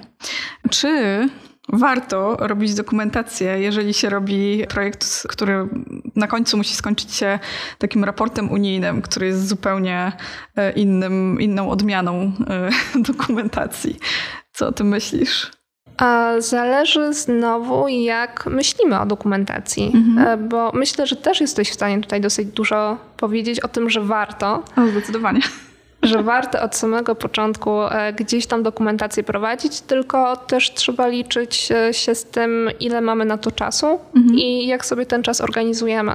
Czy 0.70 1.30
warto 1.70 2.38
robić 2.40 2.74
dokumentację, 2.74 3.60
jeżeli 3.60 3.94
się 3.94 4.10
robi 4.10 4.66
projekt, 4.70 5.28
który 5.28 5.68
na 6.16 6.28
końcu 6.28 6.58
musi 6.58 6.76
skończyć 6.76 7.14
się 7.14 7.40
takim 7.78 8.04
raportem 8.04 8.52
unijnym, 8.52 9.02
który 9.02 9.26
jest 9.28 9.48
zupełnie 9.48 10.12
e, 10.56 10.72
innym, 10.72 11.42
inną 11.42 11.70
odmianą 11.70 12.32
e, 12.48 12.70
dokumentacji. 13.10 13.98
Co 14.52 14.68
o 14.68 14.72
tym 14.72 14.88
myślisz? 14.88 15.63
Zależy 16.40 17.14
znowu, 17.14 17.88
jak 17.88 18.46
myślimy 18.46 19.00
o 19.00 19.06
dokumentacji, 19.06 19.92
mhm. 19.96 20.28
E, 20.28 20.38
bo 20.38 20.72
myślę, 20.74 21.08
że 21.08 21.16
też 21.16 21.42
jesteś 21.42 21.70
w 21.70 21.74
stanie 21.74 22.02
tutaj 22.02 22.22
dosyć 22.22 22.48
dużo 22.48 22.98
powiedzieć 23.18 23.60
o 23.60 23.68
tym, 23.68 23.90
że 23.90 24.02
warto. 24.02 24.64
O, 24.78 24.88
zdecydowanie 24.88 25.42
że 26.04 26.24
warto 26.24 26.62
od 26.62 26.76
samego 26.76 27.16
początku 27.16 27.84
e, 27.84 28.14
gdzieś 28.14 28.46
tam 28.46 28.64
dokumentację 28.64 29.24
prowadzić, 29.24 29.82
tylko 29.82 30.38
też 30.38 30.74
trzeba 30.74 31.08
liczyć 31.08 31.72
e, 31.72 31.94
się 31.94 32.16
z 32.16 32.26
tym, 32.26 32.70
ile 32.80 33.02
mamy 33.02 33.26
na 33.26 33.38
to 33.38 33.52
czasu 33.52 34.00
mhm. 34.16 34.36
i 34.36 34.68
jak 34.68 34.86
sobie 34.86 35.06
ten 35.06 35.24
czas 35.24 35.42
organizujemy. 35.42 36.12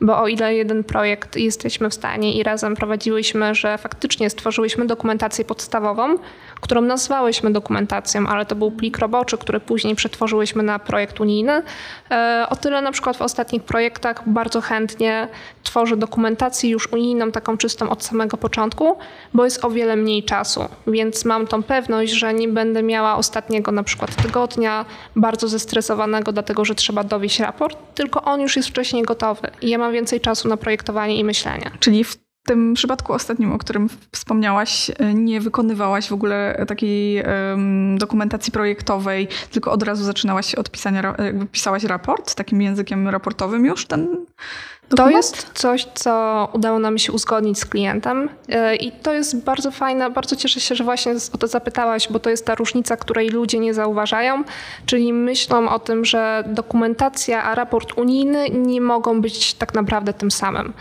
Bo 0.00 0.20
o 0.20 0.28
ile 0.28 0.54
jeden 0.54 0.84
projekt 0.84 1.36
jesteśmy 1.36 1.90
w 1.90 1.94
stanie 1.94 2.32
i 2.32 2.42
razem 2.42 2.76
prowadziłyśmy, 2.76 3.54
że 3.54 3.78
faktycznie 3.78 4.30
stworzyłyśmy 4.30 4.86
dokumentację 4.86 5.44
podstawową, 5.44 6.16
którą 6.60 6.80
nazwałyśmy 6.80 7.50
dokumentacją, 7.50 8.26
ale 8.26 8.46
to 8.46 8.54
był 8.54 8.70
plik 8.70 8.98
roboczy, 8.98 9.38
który 9.38 9.60
później 9.60 9.94
przetworzyłyśmy 9.94 10.62
na 10.62 10.78
projekt 10.78 11.20
unijny. 11.20 11.62
E, 12.10 12.46
o 12.50 12.56
tyle 12.56 12.82
na 12.82 12.92
przykład 12.92 13.16
w 13.16 13.22
ostatnich 13.22 13.62
projektach 13.62 14.28
bardzo 14.28 14.60
chętnie 14.60 15.28
tworzę 15.62 15.96
dokumentację 15.96 16.70
już 16.70 16.92
unijną, 16.92 17.32
taką 17.32 17.56
czystą 17.56 17.90
od 17.90 18.04
samego 18.04 18.36
początku, 18.36 18.96
bo 19.34 19.44
jest 19.44 19.64
o 19.64 19.70
wiele 19.70 19.96
mniej 19.96 20.22
czasu, 20.24 20.68
więc 20.86 21.24
mam 21.24 21.46
tą 21.46 21.62
pewność, 21.62 22.12
że 22.12 22.34
nie 22.34 22.48
będę 22.48 22.82
miała 22.82 23.16
ostatniego 23.16 23.72
na 23.72 23.82
przykład 23.82 24.22
tygodnia 24.22 24.84
bardzo 25.16 25.48
zestresowanego, 25.48 26.32
dlatego 26.32 26.64
że 26.64 26.74
trzeba 26.74 27.04
dowieść 27.04 27.40
raport, 27.40 27.78
tylko 27.94 28.22
on 28.22 28.40
już 28.40 28.56
jest 28.56 28.68
wcześniej 28.68 29.02
gotowy 29.02 29.50
i 29.62 29.70
ja 29.70 29.78
mam 29.78 29.92
więcej 29.92 30.20
czasu 30.20 30.48
na 30.48 30.56
projektowanie 30.56 31.16
i 31.16 31.24
myślenie. 31.24 31.70
Czyli 31.80 32.04
w 32.04 32.27
tym 32.48 32.74
przypadku 32.74 33.12
ostatnim, 33.12 33.52
o 33.52 33.58
którym 33.58 33.88
wspomniałaś, 34.12 34.90
nie 35.14 35.40
wykonywałaś 35.40 36.08
w 36.08 36.12
ogóle 36.12 36.64
takiej 36.68 37.22
um, 37.22 37.98
dokumentacji 37.98 38.52
projektowej, 38.52 39.28
tylko 39.50 39.72
od 39.72 39.82
razu 39.82 40.04
zaczynałaś 40.04 40.54
od 40.54 40.70
pisania, 40.70 41.14
pisałaś 41.52 41.84
raport 41.84 42.34
takim 42.34 42.62
językiem 42.62 43.08
raportowym 43.08 43.64
już 43.64 43.86
ten 43.86 44.26
Dokument? 44.88 45.12
To 45.12 45.16
jest 45.16 45.50
coś, 45.54 45.86
co 45.94 46.48
udało 46.52 46.78
nam 46.78 46.98
się 46.98 47.12
uzgodnić 47.12 47.58
z 47.58 47.66
klientem 47.66 48.28
e, 48.48 48.76
i 48.76 48.92
to 48.92 49.12
jest 49.12 49.44
bardzo 49.44 49.70
fajne. 49.70 50.10
Bardzo 50.10 50.36
cieszę 50.36 50.60
się, 50.60 50.74
że 50.74 50.84
właśnie 50.84 51.14
o 51.32 51.38
to 51.38 51.46
zapytałaś, 51.46 52.08
bo 52.10 52.18
to 52.18 52.30
jest 52.30 52.46
ta 52.46 52.54
różnica, 52.54 52.96
której 52.96 53.28
ludzie 53.28 53.58
nie 53.58 53.74
zauważają, 53.74 54.44
czyli 54.86 55.12
myślą 55.12 55.68
o 55.68 55.78
tym, 55.78 56.04
że 56.04 56.44
dokumentacja 56.46 57.42
a 57.42 57.54
raport 57.54 57.98
unijny 57.98 58.50
nie 58.50 58.80
mogą 58.80 59.20
być 59.20 59.54
tak 59.54 59.74
naprawdę 59.74 60.12
tym 60.12 60.30
samym. 60.30 60.72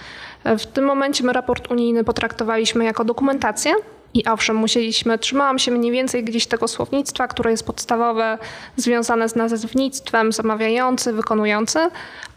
W 0.57 0.65
tym 0.65 0.85
momencie 0.85 1.23
my 1.23 1.33
raport 1.33 1.71
unijny 1.71 2.03
potraktowaliśmy 2.03 2.85
jako 2.85 3.05
dokumentację. 3.05 3.73
I 4.13 4.25
owszem, 4.25 4.55
musieliśmy, 4.55 5.17
trzymałam 5.17 5.59
się 5.59 5.71
mniej 5.71 5.91
więcej 5.91 6.23
gdzieś 6.23 6.47
tego 6.47 6.67
słownictwa, 6.67 7.27
które 7.27 7.51
jest 7.51 7.65
podstawowe, 7.65 8.37
związane 8.75 9.29
z 9.29 9.35
nazewnictwem, 9.35 10.31
zamawiający, 10.31 11.13
wykonujący, 11.13 11.79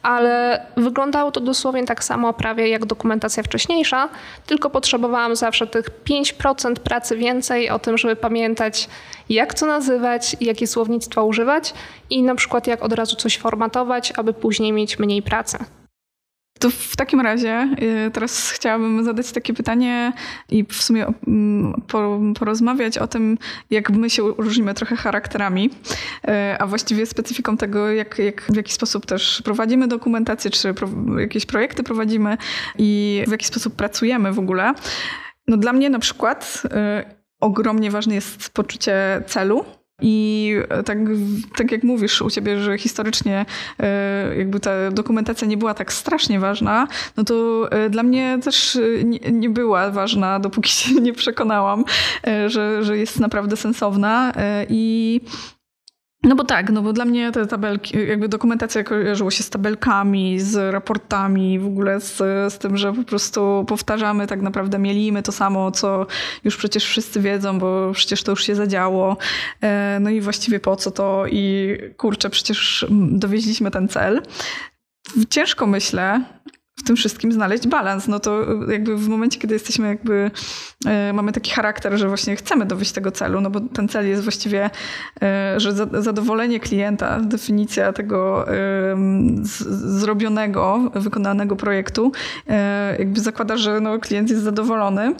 ale 0.03 0.67
wyglądało 0.77 1.33
to 1.33 1.41
dosłownie 1.41 1.85
tak 1.85 2.05
samo 2.05 2.33
prawie 2.33 2.69
jak 2.69 2.87
dokumentacja 2.87 3.43
wcześniejsza, 3.43 4.09
tylko 4.47 4.71
potrzebowałam 4.71 5.37
zawsze 5.37 5.67
tych 5.67 5.91
5% 6.05 6.75
pracy 6.75 7.17
więcej 7.17 7.71
o 7.71 7.79
tym, 7.79 7.99
żeby 7.99 8.17
pamiętać, 8.17 8.89
jak 9.29 9.55
co 9.55 9.67
nazywać, 9.67 10.37
jakie 10.41 10.67
słownictwa 10.67 11.23
używać 11.23 11.75
i 12.11 12.23
na 12.23 12.35
przykład 12.35 12.67
jak 12.67 12.83
od 12.83 12.93
razu 12.93 13.17
coś 13.17 13.39
formatować, 13.39 14.13
aby 14.17 14.33
później 14.33 14.73
mieć 14.73 14.99
mniej 14.99 15.23
pracy. 15.23 15.59
To 16.61 16.71
w 16.71 16.97
takim 16.97 17.21
razie 17.21 17.69
y, 18.07 18.11
teraz 18.11 18.51
chciałabym 18.51 19.05
zadać 19.05 19.33
takie 19.33 19.55
pytanie 19.55 20.13
i 20.51 20.65
w 20.65 20.83
sumie 20.83 21.07
mm, 21.27 21.83
porozmawiać 22.39 22.99
o 22.99 23.07
tym, 23.07 23.39
jak 23.71 23.91
my 23.91 24.11
się 24.11 24.23
różnimy 24.39 24.75
trochę 24.75 24.97
charakterami, 24.97 25.71
y, 26.29 26.59
a 26.59 26.67
właściwie 26.67 27.07
specyfiką 27.07 27.57
tego, 27.57 27.91
jak, 27.91 28.19
jak, 28.19 28.43
w 28.43 28.57
jaki 28.57 28.73
sposób 28.73 29.07
też 29.07 29.43
prowadzimy 29.45 29.89
dokumentację, 29.89 30.51
czy 30.51 30.75
jakieś 31.19 31.47
projekty 31.47 31.83
prowadzimy 31.83 32.37
i 32.79 33.23
w 33.29 33.31
jaki 33.31 33.47
sposób 33.47 33.75
pracujemy 33.75 34.33
w 34.33 34.39
ogóle. 34.39 34.75
No 35.47 35.57
dla 35.57 35.73
mnie 35.73 35.91
na 35.91 35.99
przykład 35.99 36.63
y, 36.65 36.71
ogromnie 37.41 37.91
ważne 37.91 38.15
jest 38.15 38.51
poczucie 38.51 39.23
celu 39.27 39.65
i 40.03 40.55
tak, 40.85 40.99
tak 41.57 41.73
jak 41.73 41.83
mówisz 41.83 42.23
u 42.23 42.31
ciebie, 42.31 42.61
że 42.61 42.79
historycznie 42.79 43.47
e, 43.79 44.37
jakby 44.37 44.61
ta 44.61 44.91
dokumentacja 44.91 45.47
nie 45.47 45.57
była 45.57 45.75
tak 45.75 45.93
strasznie 45.93 46.41
ważna, 46.41 46.89
no 47.17 47.25
to 47.25 47.69
e, 47.73 47.91
dla 47.91 48.03
mnie 48.03 48.39
też 48.43 48.79
nie, 49.05 49.19
nie 49.19 49.51
była 49.51 49.91
ważna, 49.91 50.41
dopóki 50.41 50.71
się 50.71 50.95
nie 51.07 51.13
przekonałam, 51.13 51.85
e, 52.27 52.51
że, 52.51 52.85
że 52.85 52.99
jest 52.99 53.21
naprawdę 53.21 53.57
sensowna. 53.57 54.33
I 54.69 55.21
no 56.23 56.37
bo 56.37 56.45
tak, 56.45 56.71
no 56.71 56.83
bo 56.83 56.93
dla 56.93 57.05
mnie 57.05 57.33
te 57.33 57.47
tabelki, 57.47 58.07
jakby 58.07 58.29
dokumentacja 58.29 58.85
kojarzyło 58.85 59.31
się 59.31 59.43
z 59.43 59.51
tabelkami, 59.51 60.41
z 60.41 60.73
raportami, 60.73 61.59
w 61.59 61.67
ogóle 61.67 62.01
z, 62.01 62.17
z 62.53 62.59
tym, 62.59 62.77
że 62.77 62.93
po 62.93 63.03
prostu 63.03 63.65
powtarzamy, 63.69 64.27
tak 64.27 64.43
naprawdę 64.43 64.79
mielimy 64.79 65.23
to 65.23 65.33
samo, 65.33 65.71
co 65.71 66.07
już 66.45 66.57
przecież 66.57 66.85
wszyscy 66.85 67.21
wiedzą, 67.21 67.59
bo 67.59 67.93
przecież 67.93 68.23
to 68.23 68.33
już 68.33 68.45
się 68.45 68.55
zadziało. 68.55 69.17
E, 69.61 69.99
no 70.01 70.11
i 70.11 70.21
właściwie 70.21 70.61
po 70.61 70.77
co 70.77 70.91
to 70.91 71.25
i 71.27 71.77
kurczę, 71.97 72.31
przecież 72.31 72.87
dowieźliśmy 72.91 73.71
ten 73.71 73.89
cel. 73.89 74.23
Ciężko 75.31 75.67
myślę, 75.67 76.25
w 76.81 76.83
tym 76.83 76.97
wszystkim 76.97 77.33
znaleźć 77.33 77.67
balans. 77.67 78.09
No 78.09 78.21
to 78.21 78.47
jakby 78.71 78.97
w 78.97 79.09
momencie, 79.09 79.39
kiedy 79.39 79.55
jesteśmy 79.55 79.89
jakby, 79.89 80.31
e, 80.87 81.13
mamy 81.13 81.33
taki 81.33 81.51
charakter, 81.51 81.99
że 81.99 82.09
właśnie 82.09 82.37
chcemy 82.37 82.67
dowieść 82.67 82.93
tego 82.93 83.11
celu, 83.11 83.41
no 83.41 83.51
bo 83.51 83.61
ten 83.61 83.89
cel 83.89 84.09
jest 84.09 84.23
właściwie, 84.23 84.71
e, 85.23 85.55
że 85.61 85.73
zadowolenie 86.03 86.61
klienta, 86.61 87.21
definicja 87.21 87.93
tego 87.93 88.47
zrobionego, 89.73 90.91
wykonanego 90.95 91.57
projektu 91.57 92.13
e, 92.49 92.97
jakby 92.99 93.21
zakłada, 93.21 93.57
że 93.57 93.81
no 93.81 93.99
klient 93.99 94.31
jest 94.31 94.43
zadowolony 94.43 95.15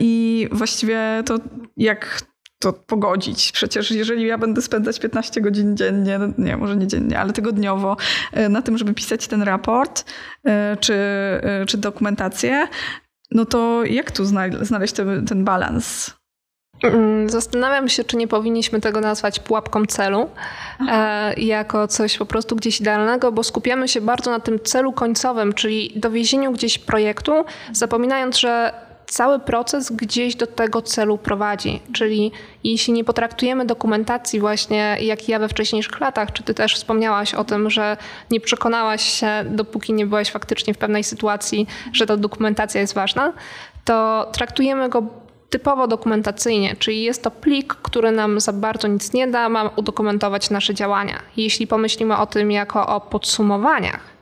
i 0.00 0.48
właściwie 0.52 1.22
to 1.26 1.38
jak 1.76 2.29
to 2.60 2.72
pogodzić. 2.72 3.52
Przecież 3.52 3.90
jeżeli 3.90 4.26
ja 4.26 4.38
będę 4.38 4.62
spędzać 4.62 5.00
15 5.00 5.40
godzin 5.40 5.76
dziennie, 5.76 6.20
nie, 6.38 6.56
może 6.56 6.76
nie 6.76 6.86
dziennie, 6.86 7.18
ale 7.18 7.32
tygodniowo 7.32 7.96
e, 8.32 8.48
na 8.48 8.62
tym, 8.62 8.78
żeby 8.78 8.94
pisać 8.94 9.26
ten 9.26 9.42
raport 9.42 10.04
e, 10.44 10.76
czy, 10.80 10.94
e, 10.94 11.66
czy 11.66 11.78
dokumentację, 11.78 12.68
no 13.30 13.44
to 13.44 13.84
jak 13.84 14.10
tu 14.10 14.24
znaleźć 14.60 14.94
ten, 14.94 15.26
ten 15.26 15.44
balans? 15.44 16.20
Mm, 16.82 17.30
zastanawiam 17.30 17.88
się, 17.88 18.04
czy 18.04 18.16
nie 18.16 18.28
powinniśmy 18.28 18.80
tego 18.80 19.00
nazwać 19.00 19.40
pułapką 19.40 19.86
celu, 19.86 20.30
e, 20.88 21.34
jako 21.34 21.88
coś 21.88 22.18
po 22.18 22.26
prostu 22.26 22.56
gdzieś 22.56 22.80
idealnego, 22.80 23.32
bo 23.32 23.44
skupiamy 23.44 23.88
się 23.88 24.00
bardzo 24.00 24.30
na 24.30 24.40
tym 24.40 24.60
celu 24.60 24.92
końcowym, 24.92 25.52
czyli 25.52 25.92
dowiezieniu 25.96 26.52
gdzieś 26.52 26.78
projektu, 26.78 27.44
zapominając, 27.72 28.38
że 28.38 28.72
cały 29.10 29.38
proces 29.38 29.92
gdzieś 29.92 30.36
do 30.36 30.46
tego 30.46 30.82
celu 30.82 31.18
prowadzi. 31.18 31.80
Czyli 31.92 32.32
jeśli 32.64 32.92
nie 32.92 33.04
potraktujemy 33.04 33.66
dokumentacji 33.66 34.40
właśnie 34.40 34.96
jak 35.00 35.28
ja 35.28 35.38
we 35.38 35.48
wcześniejszych 35.48 36.00
latach, 36.00 36.32
czy 36.32 36.42
ty 36.42 36.54
też 36.54 36.74
wspomniałaś 36.74 37.34
o 37.34 37.44
tym, 37.44 37.70
że 37.70 37.96
nie 38.30 38.40
przekonałaś 38.40 39.02
się, 39.02 39.44
dopóki 39.50 39.92
nie 39.92 40.06
byłaś 40.06 40.30
faktycznie 40.30 40.74
w 40.74 40.78
pewnej 40.78 41.04
sytuacji, 41.04 41.66
że 41.92 42.06
ta 42.06 42.16
dokumentacja 42.16 42.80
jest 42.80 42.94
ważna, 42.94 43.32
to 43.84 44.28
traktujemy 44.32 44.88
go 44.88 45.02
typowo 45.50 45.86
dokumentacyjnie, 45.86 46.76
czyli 46.76 47.02
jest 47.02 47.22
to 47.22 47.30
plik, 47.30 47.74
który 47.74 48.10
nam 48.10 48.40
za 48.40 48.52
bardzo 48.52 48.88
nic 48.88 49.12
nie 49.12 49.28
da, 49.28 49.48
ma 49.48 49.70
udokumentować 49.76 50.50
nasze 50.50 50.74
działania. 50.74 51.18
Jeśli 51.36 51.66
pomyślimy 51.66 52.16
o 52.16 52.26
tym 52.26 52.50
jako 52.50 52.86
o 52.86 53.00
podsumowaniach, 53.00 54.19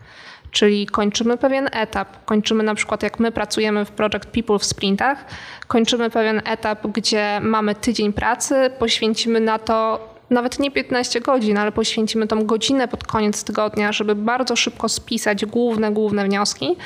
Czyli 0.51 0.87
kończymy 0.87 1.37
pewien 1.37 1.69
etap, 1.73 2.25
kończymy 2.25 2.63
na 2.63 2.75
przykład 2.75 3.03
jak 3.03 3.21
my 3.21 3.33
pracujemy 3.33 3.85
w 3.85 3.91
Project 3.91 4.27
People 4.27 4.59
w 4.59 4.65
sprintach, 4.65 5.25
kończymy 5.67 6.11
pewien 6.11 6.43
etap, 6.45 6.87
gdzie 6.87 7.41
mamy 7.43 7.75
tydzień 7.75 8.13
pracy, 8.13 8.71
poświęcimy 8.79 9.41
na 9.41 9.59
to 9.59 10.09
nawet 10.31 10.59
nie 10.59 10.71
15 10.71 11.21
godzin, 11.21 11.59
ale 11.59 11.73
poświęcimy 11.73 12.27
tą 12.27 12.47
godzinę 12.47 12.89
pod 12.89 13.05
koniec 13.05 13.45
tygodnia, 13.45 13.93
żeby 13.93 14.15
bardzo 14.15 14.57
szybko 14.57 14.89
spisać 14.89 15.47
główne, 15.47 15.93
główne 15.93 16.25
wnioski 16.25 16.77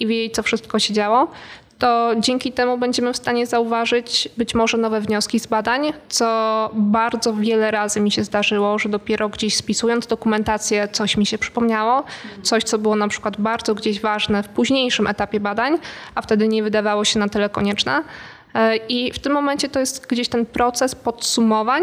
i 0.00 0.06
wiedzieć, 0.06 0.34
co 0.34 0.42
wszystko 0.42 0.78
się 0.78 0.94
działo, 0.94 1.30
to 1.82 2.12
dzięki 2.18 2.52
temu 2.52 2.78
będziemy 2.78 3.12
w 3.12 3.16
stanie 3.16 3.46
zauważyć 3.46 4.28
być 4.36 4.54
może 4.54 4.78
nowe 4.78 5.00
wnioski 5.00 5.40
z 5.40 5.46
badań, 5.46 5.92
co 6.08 6.70
bardzo 6.74 7.34
wiele 7.34 7.70
razy 7.70 8.00
mi 8.00 8.10
się 8.10 8.24
zdarzyło, 8.24 8.78
że 8.78 8.88
dopiero 8.88 9.28
gdzieś 9.28 9.56
spisując 9.56 10.06
dokumentację 10.06 10.88
coś 10.92 11.16
mi 11.16 11.26
się 11.26 11.38
przypomniało, 11.38 12.04
coś 12.42 12.64
co 12.64 12.78
było 12.78 12.96
na 12.96 13.08
przykład 13.08 13.40
bardzo 13.40 13.74
gdzieś 13.74 14.00
ważne 14.00 14.42
w 14.42 14.48
późniejszym 14.48 15.06
etapie 15.06 15.40
badań, 15.40 15.78
a 16.14 16.22
wtedy 16.22 16.48
nie 16.48 16.62
wydawało 16.62 17.04
się 17.04 17.18
na 17.18 17.28
tyle 17.28 17.48
konieczne. 17.48 18.02
E, 18.54 18.76
I 18.76 19.12
w 19.12 19.18
tym 19.18 19.32
momencie 19.32 19.68
to 19.68 19.80
jest 19.80 20.06
gdzieś 20.06 20.28
ten 20.28 20.46
proces 20.46 20.94
podsumowań, 20.94 21.82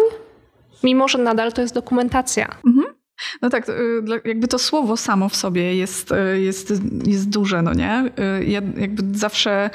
mimo 0.83 1.07
że 1.07 1.17
nadal 1.17 1.53
to 1.53 1.61
jest 1.61 1.73
dokumentacja. 1.73 2.47
Mhm. 2.67 2.98
No 3.41 3.49
tak, 3.49 3.71
jakby 4.25 4.47
to 4.47 4.59
słowo 4.59 4.97
samo 4.97 5.29
w 5.29 5.35
sobie 5.35 5.75
jest, 5.75 6.13
jest, 6.35 6.73
jest 7.05 7.29
duże, 7.29 7.61
no 7.61 7.73
nie? 7.73 8.11
Ja 8.47 8.61
jakby 8.77 9.17
zawsze 9.17 9.69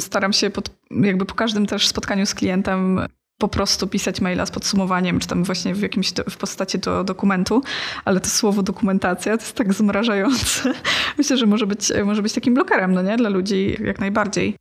staram 0.00 0.32
się 0.32 0.50
pod, 0.50 0.70
jakby 0.90 1.24
po 1.24 1.34
każdym 1.34 1.66
też 1.66 1.88
spotkaniu 1.88 2.26
z 2.26 2.34
klientem 2.34 3.00
po 3.38 3.48
prostu 3.48 3.86
pisać 3.86 4.20
maila 4.20 4.46
z 4.46 4.50
podsumowaniem, 4.50 5.20
czy 5.20 5.28
tam 5.28 5.44
właśnie 5.44 5.74
w 5.74 5.80
jakimś 5.80 6.12
w 6.30 6.36
postaci 6.36 6.78
do 6.78 7.04
dokumentu, 7.04 7.62
ale 8.04 8.20
to 8.20 8.28
słowo 8.28 8.62
dokumentacja 8.62 9.36
to 9.36 9.42
jest 9.42 9.56
tak 9.56 9.72
zmrażające. 9.72 10.72
Myślę, 11.18 11.36
że 11.36 11.46
może 11.46 11.66
być, 11.66 11.92
może 12.04 12.22
być 12.22 12.32
takim 12.32 12.54
blokerem, 12.54 12.92
no 12.92 13.02
nie? 13.02 13.16
Dla 13.16 13.28
ludzi 13.28 13.76
jak 13.84 13.98
najbardziej. 13.98 14.56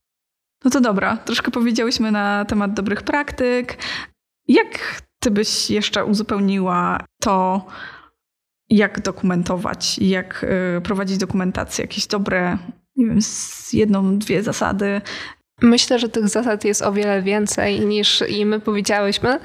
No 0.65 0.71
to 0.71 0.81
dobra, 0.81 1.17
troszkę 1.17 1.51
powiedziałyśmy 1.51 2.11
na 2.11 2.45
temat 2.45 2.73
dobrych 2.73 3.01
praktyk. 3.01 3.77
Jak 4.47 5.01
ty 5.27 5.31
byś 5.31 5.69
jeszcze 5.69 6.05
uzupełniła 6.05 6.99
to, 7.21 7.65
jak 8.69 9.01
dokumentować, 9.01 9.99
jak 9.99 10.45
y, 10.77 10.81
prowadzić 10.81 11.17
dokumentację, 11.17 11.83
jakieś 11.83 12.07
dobre, 12.07 12.57
nie 12.95 13.05
wiem, 13.05 13.19
jedną, 13.73 14.17
dwie 14.17 14.43
zasady, 14.43 15.01
Myślę, 15.61 15.99
że 15.99 16.09
tych 16.09 16.27
zasad 16.27 16.65
jest 16.65 16.81
o 16.81 16.91
wiele 16.91 17.21
więcej 17.21 17.79
niż 17.79 18.23
i 18.29 18.45
my 18.45 18.59
powiedziałyśmy. 18.59 19.39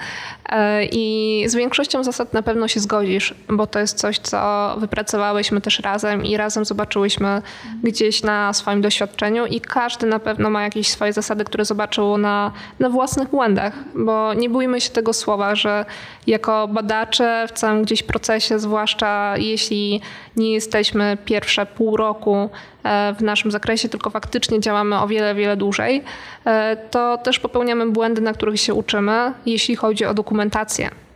E, 0.52 0.84
I 0.84 1.44
z 1.46 1.54
większością 1.54 2.04
zasad 2.04 2.32
na 2.32 2.42
pewno 2.42 2.68
się 2.68 2.80
zgodzisz, 2.80 3.34
bo 3.48 3.66
to 3.66 3.78
jest 3.78 3.98
coś, 3.98 4.18
co 4.18 4.74
wypracowałyśmy 4.78 5.60
też 5.60 5.80
razem 5.80 6.24
i 6.24 6.36
razem 6.36 6.64
zobaczyłyśmy 6.64 7.42
gdzieś 7.82 8.22
na 8.22 8.52
swoim 8.52 8.80
doświadczeniu 8.80 9.46
i 9.46 9.60
każdy 9.60 10.06
na 10.06 10.18
pewno 10.18 10.50
ma 10.50 10.62
jakieś 10.62 10.88
swoje 10.88 11.12
zasady, 11.12 11.44
które 11.44 11.64
zobaczył 11.64 12.18
na, 12.18 12.52
na 12.78 12.88
własnych 12.88 13.28
błędach, 13.28 13.72
bo 13.94 14.34
nie 14.34 14.50
bójmy 14.50 14.80
się 14.80 14.90
tego 14.90 15.12
słowa, 15.12 15.54
że 15.54 15.84
jako 16.26 16.68
badacze 16.68 17.46
w 17.48 17.52
całym 17.52 17.82
gdzieś 17.82 18.02
procesie, 18.02 18.58
zwłaszcza 18.58 19.34
jeśli 19.38 20.00
nie 20.36 20.52
jesteśmy 20.52 21.16
pierwsze 21.24 21.66
pół 21.66 21.96
roku 21.96 22.50
e, 22.84 23.14
w 23.14 23.22
naszym 23.22 23.50
zakresie, 23.50 23.88
tylko 23.88 24.10
faktycznie 24.10 24.60
działamy 24.60 24.98
o 24.98 25.06
wiele, 25.06 25.34
wiele 25.34 25.56
dłużej, 25.56 26.02
e, 26.46 26.76
to 26.90 27.18
też 27.18 27.38
popełniamy 27.38 27.86
błędy, 27.90 28.20
na 28.20 28.32
których 28.32 28.60
się 28.60 28.74
uczymy, 28.74 29.32
jeśli 29.46 29.76
chodzi 29.76 30.04
o 30.04 30.14
dokumentację. 30.14 30.41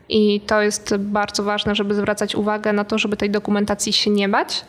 I 0.09 0.41
to 0.41 0.63
jest 0.63 0.97
bardzo 0.97 1.43
ważne, 1.43 1.75
żeby 1.75 1.95
zwracać 1.95 2.35
uwagę 2.35 2.73
na 2.73 2.85
to, 2.85 2.99
żeby 2.99 3.17
tej 3.17 3.31
dokumentacji 3.31 3.93
się 3.93 4.11
nie 4.11 4.29
bać 4.29 4.65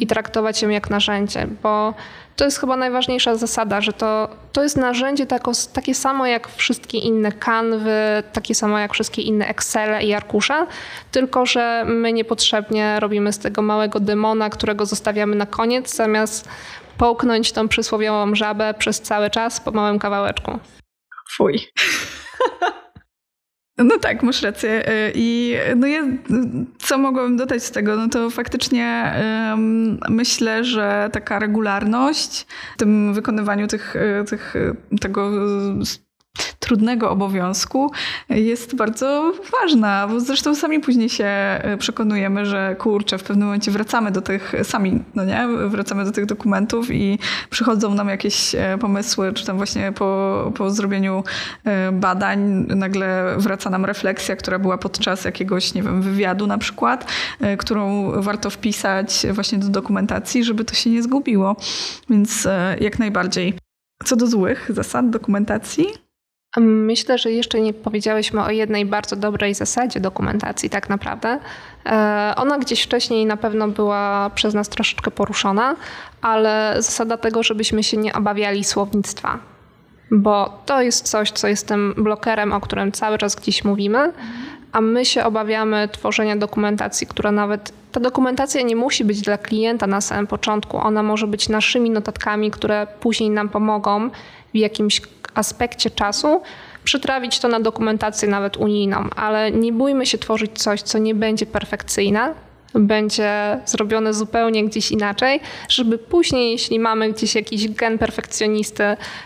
i 0.00 0.06
traktować 0.06 0.62
ją 0.62 0.68
jak 0.68 0.90
narzędzie, 0.90 1.46
bo 1.62 1.94
to 2.36 2.44
jest 2.44 2.60
chyba 2.60 2.76
najważniejsza 2.76 3.34
zasada, 3.34 3.80
że 3.80 3.92
to, 3.92 4.28
to 4.52 4.62
jest 4.62 4.76
narzędzie 4.76 5.26
tako, 5.26 5.52
takie 5.72 5.94
samo 5.94 6.26
jak 6.26 6.48
wszystkie 6.48 6.98
inne 6.98 7.32
kanwy, 7.32 8.22
takie 8.32 8.54
samo 8.54 8.78
jak 8.78 8.92
wszystkie 8.92 9.22
inne 9.22 9.48
Excel 9.48 10.06
i 10.06 10.12
arkusze, 10.14 10.66
tylko 11.10 11.46
że 11.46 11.84
my 11.86 12.12
niepotrzebnie 12.12 13.00
robimy 13.00 13.32
z 13.32 13.38
tego 13.38 13.62
małego 13.62 14.00
demona, 14.00 14.50
którego 14.50 14.86
zostawiamy 14.86 15.36
na 15.36 15.46
koniec, 15.46 15.94
zamiast 15.94 16.48
połknąć 16.98 17.52
tą 17.52 17.68
przysłowiową 17.68 18.34
żabę 18.34 18.74
przez 18.74 19.00
cały 19.00 19.30
czas 19.30 19.60
po 19.60 19.70
małym 19.70 19.98
kawałeczku. 19.98 20.58
Fuj. 21.36 21.60
No 23.84 23.98
tak, 23.98 24.22
masz 24.22 24.42
rację. 24.42 24.88
Y, 24.88 25.12
I 25.14 25.56
no 25.76 25.86
ja, 25.86 26.02
co 26.78 26.98
mogłabym 26.98 27.36
dodać 27.36 27.64
z 27.64 27.70
tego? 27.70 27.96
No 27.96 28.08
to 28.08 28.30
faktycznie 28.30 29.14
um, 29.50 29.98
myślę, 30.08 30.64
że 30.64 31.10
taka 31.12 31.38
regularność 31.38 32.46
w 32.74 32.78
tym 32.78 33.14
wykonywaniu 33.14 33.66
tych, 33.66 33.96
y, 33.96 34.24
tych, 34.28 34.54
tego 35.00 35.30
trudnego 36.70 37.10
obowiązku 37.10 37.90
jest 38.28 38.76
bardzo 38.76 39.32
ważna, 39.60 40.08
bo 40.08 40.20
zresztą 40.20 40.54
sami 40.54 40.80
później 40.80 41.08
się 41.08 41.24
e, 41.24 41.76
przekonujemy, 41.78 42.46
że 42.46 42.76
kurczę, 42.78 43.18
w 43.18 43.22
pewnym 43.22 43.46
momencie 43.46 43.70
wracamy 43.70 44.10
do 44.10 44.22
tych, 44.22 44.52
sami, 44.62 45.04
no 45.14 45.24
nie, 45.24 45.48
wracamy 45.68 46.04
do 46.04 46.12
tych 46.12 46.26
dokumentów 46.26 46.90
i 46.90 47.18
przychodzą 47.50 47.94
nam 47.94 48.08
jakieś 48.08 48.54
e, 48.54 48.78
pomysły, 48.80 49.32
czy 49.32 49.46
tam 49.46 49.56
właśnie 49.56 49.92
po, 49.92 50.52
po 50.56 50.70
zrobieniu 50.70 51.24
e, 51.64 51.92
badań 51.92 52.40
nagle 52.68 53.34
wraca 53.38 53.70
nam 53.70 53.84
refleksja, 53.84 54.36
która 54.36 54.58
była 54.58 54.78
podczas 54.78 55.24
jakiegoś, 55.24 55.74
nie 55.74 55.82
wiem, 55.82 56.02
wywiadu 56.02 56.46
na 56.46 56.58
przykład, 56.58 57.12
którą 57.58 58.12
warto 58.22 58.50
wpisać 58.50 59.26
właśnie 59.32 59.58
do 59.58 59.68
dokumentacji, 59.68 60.44
żeby 60.44 60.64
to 60.64 60.74
się 60.74 60.90
nie 60.90 61.02
zgubiło. 61.02 61.56
Więc 62.10 62.48
jak 62.80 62.98
najbardziej. 62.98 63.54
Co 64.04 64.16
do 64.16 64.26
złych 64.26 64.70
zasad 64.74 65.10
dokumentacji, 65.10 65.86
Myślę, 66.56 67.18
że 67.18 67.30
jeszcze 67.30 67.60
nie 67.60 67.72
powiedziałyśmy 67.72 68.42
o 68.42 68.50
jednej 68.50 68.86
bardzo 68.86 69.16
dobrej 69.16 69.54
zasadzie 69.54 70.00
dokumentacji, 70.00 70.70
tak 70.70 70.88
naprawdę. 70.88 71.38
E, 71.86 72.34
ona 72.36 72.58
gdzieś 72.58 72.82
wcześniej 72.82 73.26
na 73.26 73.36
pewno 73.36 73.68
była 73.68 74.30
przez 74.34 74.54
nas 74.54 74.68
troszeczkę 74.68 75.10
poruszona, 75.10 75.76
ale 76.22 76.74
zasada 76.76 77.16
tego, 77.16 77.42
żebyśmy 77.42 77.82
się 77.82 77.96
nie 77.96 78.12
obawiali 78.14 78.64
słownictwa. 78.64 79.38
Bo 80.10 80.62
to 80.66 80.82
jest 80.82 81.08
coś, 81.08 81.30
co 81.30 81.48
jest 81.48 81.68
tym 81.68 81.94
blokerem, 81.96 82.52
o 82.52 82.60
którym 82.60 82.92
cały 82.92 83.18
czas 83.18 83.36
gdzieś 83.36 83.64
mówimy, 83.64 84.12
a 84.72 84.80
my 84.80 85.04
się 85.04 85.24
obawiamy 85.24 85.88
tworzenia 85.92 86.36
dokumentacji, 86.36 87.06
która 87.06 87.32
nawet. 87.32 87.72
Ta 87.92 88.00
dokumentacja 88.00 88.62
nie 88.62 88.76
musi 88.76 89.04
być 89.04 89.20
dla 89.20 89.38
klienta 89.38 89.86
na 89.86 90.00
samym 90.00 90.26
początku. 90.26 90.76
Ona 90.76 91.02
może 91.02 91.26
być 91.26 91.48
naszymi 91.48 91.90
notatkami, 91.90 92.50
które 92.50 92.86
później 93.00 93.30
nam 93.30 93.48
pomogą 93.48 94.10
w 94.54 94.56
jakimś 94.56 95.00
aspekcie 95.34 95.90
czasu 95.90 96.42
przytrawić 96.84 97.38
to 97.38 97.48
na 97.48 97.60
dokumentację 97.60 98.28
nawet 98.28 98.56
unijną, 98.56 99.10
ale 99.16 99.50
nie 99.50 99.72
bójmy 99.72 100.06
się 100.06 100.18
tworzyć 100.18 100.50
coś, 100.58 100.82
co 100.82 100.98
nie 100.98 101.14
będzie 101.14 101.46
perfekcyjne, 101.46 102.34
będzie 102.74 103.58
zrobione 103.66 104.14
zupełnie 104.14 104.64
gdzieś 104.64 104.92
inaczej, 104.92 105.40
żeby 105.68 105.98
później, 105.98 106.52
jeśli 106.52 106.78
mamy 106.78 107.12
gdzieś 107.12 107.34
jakiś 107.34 107.68
gen 107.68 107.98
perfekcjonisty, 107.98 108.84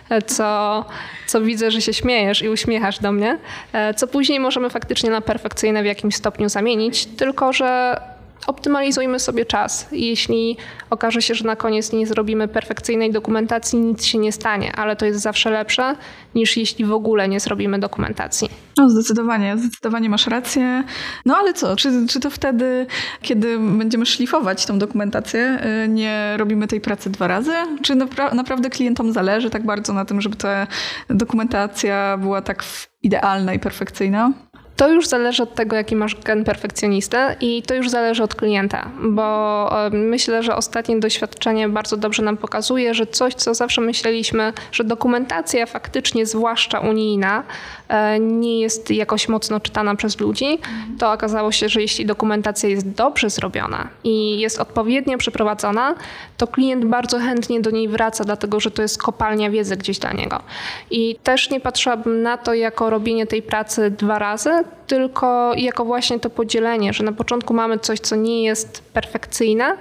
e, 0.08 0.22
co, 0.22 0.84
co 1.26 1.40
widzę, 1.40 1.70
że 1.70 1.80
się 1.80 1.94
śmiejesz 1.94 2.42
i 2.42 2.48
uśmiechasz 2.48 2.98
do 2.98 3.12
mnie, 3.12 3.38
e, 3.72 3.94
co 3.94 4.06
później 4.06 4.40
możemy 4.40 4.70
faktycznie 4.70 5.10
na 5.10 5.20
perfekcyjne 5.20 5.82
w 5.82 5.86
jakimś 5.86 6.14
stopniu 6.14 6.48
zamienić, 6.48 7.06
tylko 7.06 7.52
że 7.52 8.00
optymalizujmy 8.46 9.18
sobie 9.18 9.46
czas. 9.46 9.86
Jeśli 9.92 10.56
okaże 10.90 11.22
się, 11.22 11.34
że 11.34 11.44
na 11.44 11.56
koniec 11.56 11.92
nie 11.92 12.06
zrobimy 12.06 12.48
perfekcyjnej 12.48 13.12
dokumentacji, 13.12 13.78
nic 13.78 14.04
się 14.04 14.18
nie 14.18 14.32
stanie, 14.32 14.76
ale 14.76 14.96
to 14.96 15.06
jest 15.06 15.20
zawsze 15.20 15.50
lepsze 15.50 15.96
niż 16.34 16.56
jeśli 16.56 16.84
w 16.84 16.92
ogóle 16.92 17.28
nie 17.28 17.40
zrobimy 17.40 17.78
dokumentacji. 17.78 18.48
No 18.76 18.90
zdecydowanie, 18.90 19.58
zdecydowanie 19.58 20.08
masz 20.08 20.26
rację. 20.26 20.84
No 21.26 21.36
ale 21.36 21.54
co, 21.54 21.76
czy, 21.76 22.06
czy 22.06 22.20
to 22.20 22.30
wtedy, 22.30 22.86
kiedy 23.22 23.58
będziemy 23.58 24.06
szlifować 24.06 24.66
tą 24.66 24.78
dokumentację, 24.78 25.58
y, 25.84 25.88
nie 25.88 26.34
robimy 26.36 26.68
tej 26.68 26.80
pracy 26.80 27.10
dwa 27.10 27.26
razy? 27.26 27.52
Czy 27.82 27.94
napra 27.94 28.34
naprawdę 28.34 28.70
klientom 28.70 29.12
zależy 29.12 29.50
tak 29.50 29.66
bardzo 29.66 29.92
na 29.92 30.04
tym, 30.04 30.20
żeby 30.20 30.36
ta 30.36 30.66
dokumentacja 31.10 32.16
była 32.16 32.42
tak 32.42 32.64
idealna 33.02 33.54
i 33.54 33.58
perfekcyjna? 33.58 34.32
To 34.76 34.88
już 34.88 35.08
zależy 35.08 35.42
od 35.42 35.54
tego, 35.54 35.76
jaki 35.76 35.96
masz 35.96 36.16
gen 36.20 36.44
perfekcjonisty 36.44 37.16
i 37.40 37.62
to 37.62 37.74
już 37.74 37.90
zależy 37.90 38.22
od 38.22 38.34
klienta, 38.34 38.90
bo 39.02 39.70
myślę, 39.90 40.42
że 40.42 40.56
ostatnie 40.56 41.00
doświadczenie 41.00 41.68
bardzo 41.68 41.96
dobrze 41.96 42.22
nam 42.22 42.36
pokazuje, 42.36 42.94
że 42.94 43.06
coś, 43.06 43.34
co 43.34 43.54
zawsze 43.54 43.80
myśleliśmy, 43.80 44.52
że 44.72 44.84
dokumentacja 44.84 45.66
faktycznie, 45.66 46.26
zwłaszcza 46.26 46.80
unijna, 46.80 47.42
e, 47.88 48.20
nie 48.20 48.60
jest 48.60 48.90
jakoś 48.90 49.28
mocno 49.28 49.60
czytana 49.60 49.94
przez 49.94 50.20
ludzi, 50.20 50.58
to 50.98 51.12
okazało 51.12 51.52
się, 51.52 51.68
że 51.68 51.80
jeśli 51.82 52.06
dokumentacja 52.06 52.68
jest 52.68 52.90
dobrze 52.90 53.30
zrobiona 53.30 53.88
i 54.04 54.40
jest 54.40 54.60
odpowiednio 54.60 55.18
przeprowadzona, 55.18 55.94
to 56.36 56.46
klient 56.46 56.84
bardzo 56.84 57.18
chętnie 57.18 57.60
do 57.60 57.70
niej 57.70 57.88
wraca, 57.88 58.24
dlatego 58.24 58.60
że 58.60 58.70
to 58.70 58.82
jest 58.82 59.02
kopalnia 59.02 59.50
wiedzy 59.50 59.76
gdzieś 59.76 59.98
dla 59.98 60.12
niego. 60.12 60.42
I 60.90 61.16
też 61.22 61.50
nie 61.50 61.60
patrzyłabym 61.60 62.22
na 62.22 62.36
to 62.36 62.54
jako 62.54 62.90
robienie 62.90 63.26
tej 63.26 63.42
pracy 63.42 63.90
dwa 63.90 64.18
razy, 64.18 64.63
tylko 64.86 65.52
jako 65.56 65.84
właśnie 65.84 66.20
to 66.20 66.30
podzielenie, 66.30 66.92
że 66.92 67.04
na 67.04 67.12
początku 67.12 67.54
mamy 67.54 67.78
coś, 67.78 68.00
co 68.00 68.16
nie 68.16 68.44
jest 68.44 68.82
perfekcyjne, 68.92 69.76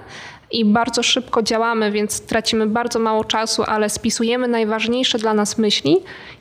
i 0.54 0.64
bardzo 0.64 1.02
szybko 1.02 1.42
działamy, 1.42 1.90
więc 1.90 2.20
tracimy 2.20 2.66
bardzo 2.66 2.98
mało 2.98 3.24
czasu, 3.24 3.62
ale 3.66 3.90
spisujemy 3.90 4.48
najważniejsze 4.48 5.18
dla 5.18 5.34
nas 5.34 5.58
myśli 5.58 5.96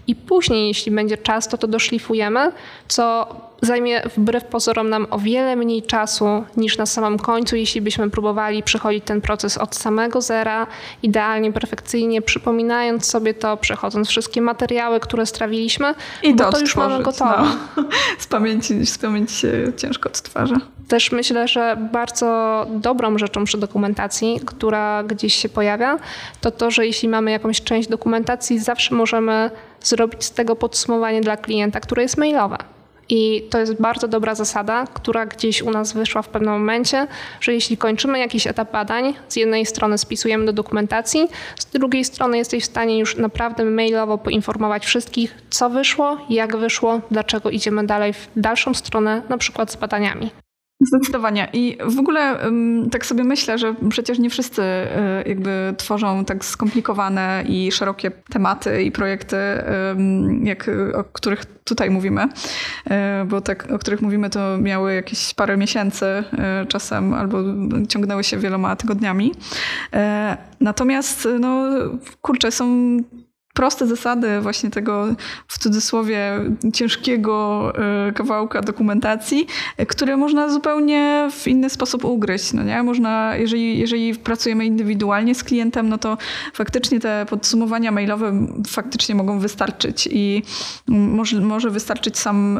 i 0.07 0.15
później, 0.15 0.67
jeśli 0.67 0.91
będzie 0.91 1.17
czas, 1.17 1.47
to 1.47 1.57
to 1.57 1.67
doszlifujemy, 1.67 2.51
co 2.87 3.27
zajmie 3.65 4.01
wbrew 4.17 4.45
pozorom 4.45 4.89
nam 4.89 5.07
o 5.09 5.19
wiele 5.19 5.55
mniej 5.55 5.83
czasu 5.83 6.43
niż 6.57 6.77
na 6.77 6.85
samym 6.85 7.19
końcu, 7.19 7.55
jeśli 7.55 7.81
byśmy 7.81 8.09
próbowali 8.09 8.63
przechodzić 8.63 9.03
ten 9.05 9.21
proces 9.21 9.57
od 9.57 9.75
samego 9.75 10.21
zera, 10.21 10.67
idealnie, 11.03 11.51
perfekcyjnie, 11.51 12.21
przypominając 12.21 13.05
sobie 13.05 13.33
to, 13.33 13.57
przechodząc 13.57 14.09
wszystkie 14.09 14.41
materiały, 14.41 14.99
które 14.99 15.25
strawiliśmy, 15.25 15.95
I 16.23 16.35
bo 16.35 16.51
to 16.51 16.59
już 16.59 16.75
mamy 16.75 17.03
gotowe. 17.03 17.43
No. 17.77 17.83
Z, 18.19 18.27
pamięci, 18.27 18.85
z 18.85 18.97
pamięci 18.97 19.35
się 19.35 19.73
ciężko 19.77 20.09
odtwarza. 20.09 20.55
Też 20.87 21.11
myślę, 21.11 21.47
że 21.47 21.77
bardzo 21.91 22.65
dobrą 22.69 23.17
rzeczą 23.17 23.43
przy 23.43 23.57
dokumentacji, 23.57 24.39
która 24.45 25.03
gdzieś 25.03 25.33
się 25.33 25.49
pojawia, 25.49 25.99
to 26.41 26.51
to, 26.51 26.71
że 26.71 26.85
jeśli 26.85 27.09
mamy 27.09 27.31
jakąś 27.31 27.61
część 27.61 27.89
dokumentacji, 27.89 28.59
zawsze 28.59 28.95
możemy 28.95 29.51
zrobić 29.81 30.23
z 30.23 30.31
tego 30.31 30.55
podsumowanie 30.55 31.21
dla 31.21 31.37
klienta, 31.37 31.79
które 31.79 32.01
jest 32.03 32.17
mailowe. 32.17 32.57
I 33.09 33.47
to 33.49 33.59
jest 33.59 33.81
bardzo 33.81 34.07
dobra 34.07 34.35
zasada, 34.35 34.87
która 34.93 35.25
gdzieś 35.25 35.61
u 35.61 35.71
nas 35.71 35.93
wyszła 35.93 36.21
w 36.21 36.29
pewnym 36.29 36.53
momencie, 36.53 37.07
że 37.41 37.53
jeśli 37.53 37.77
kończymy 37.77 38.19
jakiś 38.19 38.47
etap 38.47 38.71
badań, 38.71 39.13
z 39.27 39.35
jednej 39.35 39.65
strony 39.65 39.97
spisujemy 39.97 40.45
do 40.45 40.53
dokumentacji, 40.53 41.27
z 41.59 41.65
drugiej 41.65 42.05
strony 42.05 42.37
jesteś 42.37 42.63
w 42.63 42.65
stanie 42.65 42.99
już 42.99 43.17
naprawdę 43.17 43.65
mailowo 43.65 44.17
poinformować 44.17 44.85
wszystkich, 44.85 45.35
co 45.49 45.69
wyszło, 45.69 46.17
jak 46.29 46.57
wyszło, 46.57 47.01
dlaczego 47.11 47.49
idziemy 47.49 47.85
dalej 47.85 48.13
w 48.13 48.27
dalszą 48.35 48.73
stronę, 48.73 49.21
na 49.29 49.37
przykład 49.37 49.71
z 49.71 49.75
badaniami. 49.75 50.31
Zdecydowanie. 50.81 51.47
I 51.53 51.77
w 51.85 51.99
ogóle 51.99 52.39
tak 52.91 53.05
sobie 53.05 53.23
myślę, 53.23 53.57
że 53.57 53.75
przecież 53.89 54.19
nie 54.19 54.29
wszyscy 54.29 54.61
y, 54.61 55.29
jakby 55.29 55.73
tworzą 55.77 56.25
tak 56.25 56.45
skomplikowane 56.45 57.43
i 57.47 57.71
szerokie 57.71 58.11
tematy 58.11 58.83
i 58.83 58.91
projekty, 58.91 59.35
jak, 60.43 60.69
o 60.95 61.03
których 61.03 61.45
tutaj 61.45 61.89
mówimy, 61.89 62.23
y, 62.23 62.89
bo 63.25 63.41
tak, 63.41 63.71
o 63.71 63.79
których 63.79 64.01
mówimy, 64.01 64.29
to 64.29 64.57
miały 64.57 64.93
jakieś 64.93 65.33
parę 65.33 65.57
miesięcy 65.57 66.05
y, 66.05 66.67
czasem 66.67 67.13
albo 67.13 67.37
ciągnęły 67.89 68.23
się 68.23 68.37
wieloma 68.37 68.75
tygodniami. 68.75 69.31
Natomiast, 70.59 71.27
no 71.39 71.69
kurczę, 72.21 72.51
są 72.51 72.97
proste 73.53 73.87
zasady 73.87 74.41
właśnie 74.41 74.69
tego 74.69 75.07
w 75.47 75.59
cudzysłowie 75.59 76.39
ciężkiego 76.73 77.71
e, 78.07 78.11
kawałka 78.11 78.61
dokumentacji, 78.61 79.47
które 79.87 80.17
można 80.17 80.49
zupełnie 80.49 81.29
w 81.31 81.47
inny 81.47 81.69
sposób 81.69 82.05
ugryźć. 82.05 82.53
No 82.53 82.63
nie? 82.63 82.83
Można, 82.83 83.35
jeżeli, 83.35 83.79
jeżeli 83.79 84.15
pracujemy 84.15 84.65
indywidualnie 84.65 85.35
z 85.35 85.43
klientem, 85.43 85.89
no 85.89 85.97
to 85.97 86.17
faktycznie 86.53 86.99
te 86.99 87.25
podsumowania 87.29 87.91
mailowe 87.91 88.47
faktycznie 88.67 89.15
mogą 89.15 89.39
wystarczyć 89.39 90.09
i 90.11 90.43
może, 90.87 91.39
może 91.39 91.69
wystarczyć 91.69 92.17
sam 92.17 92.59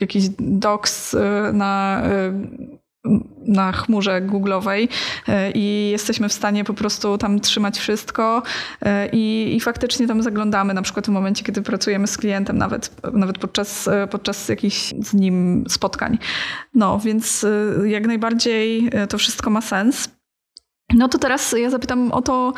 jakiś 0.00 0.28
docs 0.38 1.14
e, 1.14 1.50
na 1.52 2.02
e, 2.04 2.32
na 3.46 3.72
chmurze 3.72 4.22
Google'owej 4.22 4.88
e, 5.28 5.50
i 5.50 5.90
jesteśmy 5.90 6.28
w 6.28 6.32
stanie 6.32 6.64
po 6.64 6.74
prostu 6.74 7.18
tam 7.18 7.40
trzymać 7.40 7.78
wszystko 7.78 8.42
e, 8.82 9.08
i, 9.12 9.56
i 9.56 9.60
faktycznie 9.60 10.06
tam 10.06 10.22
zaglądamy 10.22 10.74
na 10.74 10.82
przykład 10.82 11.06
w 11.06 11.08
momencie, 11.08 11.44
kiedy 11.44 11.62
pracujemy 11.62 12.06
z 12.06 12.18
klientem, 12.18 12.58
nawet, 12.58 13.12
nawet 13.12 13.38
podczas, 13.38 13.88
e, 13.88 14.06
podczas 14.06 14.48
jakichś 14.48 14.94
z 15.00 15.14
nim 15.14 15.64
spotkań. 15.68 16.18
No, 16.74 16.98
więc 16.98 17.46
jak 17.84 18.06
najbardziej 18.06 18.90
to 19.08 19.18
wszystko 19.18 19.50
ma 19.50 19.60
sens. 19.60 20.08
No 20.94 21.08
to 21.08 21.18
teraz 21.18 21.54
ja 21.58 21.70
zapytam 21.70 22.12
o 22.12 22.22
to, 22.22 22.52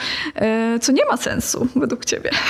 co 0.80 0.92
nie 0.92 1.04
ma 1.04 1.16
sensu 1.16 1.68
według 1.76 2.04
ciebie. 2.04 2.30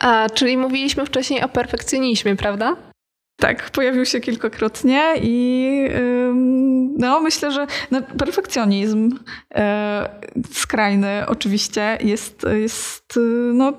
A, 0.00 0.30
czyli 0.34 0.56
mówiliśmy 0.56 1.06
wcześniej 1.06 1.42
o 1.42 1.48
perfekcjonizmie, 1.48 2.36
prawda? 2.36 2.76
Tak, 3.36 3.70
pojawił 3.70 4.06
się 4.06 4.20
kilkakrotnie 4.20 5.14
i 5.22 5.88
no, 6.98 7.20
myślę, 7.20 7.52
że 7.52 7.66
no, 7.90 8.02
perfekcjonizm 8.02 9.18
e, 9.54 10.08
skrajny 10.52 11.24
oczywiście 11.26 11.98
jest, 12.00 12.46
jest 12.52 13.18
no 13.54 13.72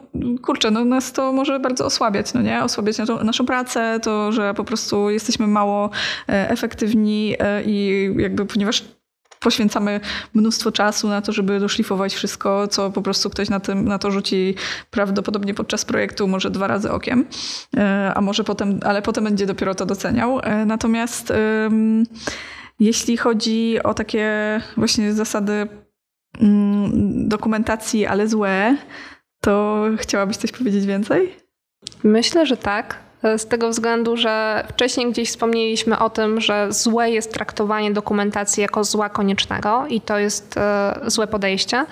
kurczę, 0.43 0.71
no, 0.71 0.85
nas 0.85 1.13
to 1.13 1.33
może 1.33 1.59
bardzo 1.59 1.85
osłabiać, 1.85 2.33
no 2.33 2.41
nie? 2.41 2.63
Osłabiać 2.63 2.97
naszą, 2.97 3.23
naszą 3.23 3.45
pracę, 3.45 3.99
to, 4.03 4.31
że 4.31 4.53
po 4.53 4.63
prostu 4.63 5.09
jesteśmy 5.09 5.47
mało 5.47 5.89
e, 6.29 6.49
efektywni 6.49 7.35
e, 7.39 7.63
i 7.63 8.09
jakby 8.17 8.45
ponieważ 8.45 8.83
poświęcamy 9.39 9.99
mnóstwo 10.33 10.71
czasu 10.71 11.07
na 11.07 11.21
to, 11.21 11.31
żeby 11.31 11.59
doszlifować 11.59 12.15
wszystko, 12.15 12.67
co 12.67 12.91
po 12.91 13.01
prostu 13.01 13.29
ktoś 13.29 13.49
na, 13.49 13.59
tym, 13.59 13.87
na 13.87 13.99
to 13.99 14.11
rzuci 14.11 14.55
prawdopodobnie 14.91 15.53
podczas 15.53 15.85
projektu, 15.85 16.27
może 16.27 16.49
dwa 16.51 16.67
razy 16.67 16.91
okiem, 16.91 17.25
e, 17.77 18.11
a 18.15 18.21
może 18.21 18.43
potem, 18.43 18.79
ale 18.85 19.01
potem 19.01 19.23
będzie 19.23 19.45
dopiero 19.45 19.75
to 19.75 19.85
doceniał. 19.85 20.39
E, 20.39 20.65
natomiast 20.65 21.33
jeśli 22.79 23.17
chodzi 23.17 23.83
o 23.83 23.93
takie 23.93 24.61
właśnie 24.77 25.13
zasady 25.13 25.67
mm, 26.41 27.29
dokumentacji, 27.29 28.05
ale 28.05 28.27
złe, 28.27 28.77
to 29.41 29.83
chciałabyś 29.97 30.37
coś 30.37 30.51
powiedzieć 30.51 30.85
więcej? 30.85 31.33
Myślę, 32.03 32.45
że 32.45 32.57
tak. 32.57 33.06
Z 33.23 33.45
tego 33.45 33.69
względu, 33.69 34.17
że 34.17 34.63
wcześniej 34.69 35.11
gdzieś 35.11 35.29
wspomnieliśmy 35.29 35.99
o 35.99 36.09
tym, 36.09 36.41
że 36.41 36.67
złe 36.69 37.11
jest 37.11 37.33
traktowanie 37.33 37.91
dokumentacji 37.91 38.61
jako 38.61 38.83
zła 38.83 39.09
koniecznego 39.09 39.85
i 39.89 40.01
to 40.01 40.19
jest 40.19 40.57
e, 40.57 40.95
złe 41.07 41.27
podejście, 41.27 41.85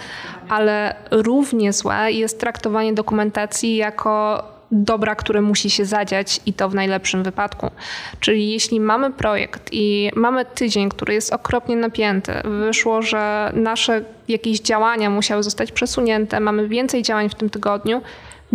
ale 0.49 0.95
równie 1.11 1.73
złe 1.73 2.11
jest 2.11 2.39
traktowanie 2.39 2.93
dokumentacji 2.93 3.75
jako 3.75 4.43
dobra, 4.71 5.15
które 5.15 5.41
musi 5.41 5.69
się 5.69 5.85
zadziać 5.85 6.39
i 6.45 6.53
to 6.53 6.69
w 6.69 6.75
najlepszym 6.75 7.23
wypadku. 7.23 7.71
Czyli 8.19 8.51
jeśli 8.51 8.79
mamy 8.79 9.11
projekt 9.11 9.69
i 9.71 10.11
mamy 10.15 10.45
tydzień, 10.45 10.89
który 10.89 11.13
jest 11.13 11.33
okropnie 11.33 11.75
napięty, 11.75 12.33
wyszło, 12.43 13.01
że 13.01 13.51
nasze 13.55 14.01
jakieś 14.27 14.59
działania 14.59 15.09
musiały 15.09 15.43
zostać 15.43 15.71
przesunięte, 15.71 16.39
mamy 16.39 16.67
więcej 16.67 17.03
działań 17.03 17.29
w 17.29 17.35
tym 17.35 17.49
tygodniu, 17.49 18.01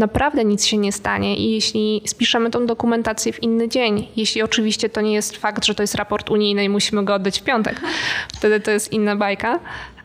naprawdę 0.00 0.44
nic 0.44 0.64
się 0.66 0.78
nie 0.78 0.92
stanie 0.92 1.36
i 1.36 1.50
jeśli 1.50 2.02
spiszemy 2.06 2.50
tą 2.50 2.66
dokumentację 2.66 3.32
w 3.32 3.42
inny 3.42 3.68
dzień, 3.68 4.08
jeśli 4.16 4.42
oczywiście 4.42 4.88
to 4.88 5.00
nie 5.00 5.12
jest 5.12 5.36
fakt, 5.36 5.64
że 5.64 5.74
to 5.74 5.82
jest 5.82 5.94
raport 5.94 6.30
unijny 6.30 6.64
i 6.64 6.68
musimy 6.68 7.04
go 7.04 7.14
oddać 7.14 7.40
w 7.40 7.42
piątek, 7.42 7.80
wtedy 8.38 8.60
to 8.60 8.70
jest 8.70 8.92
inna 8.92 9.16
bajka, 9.16 9.60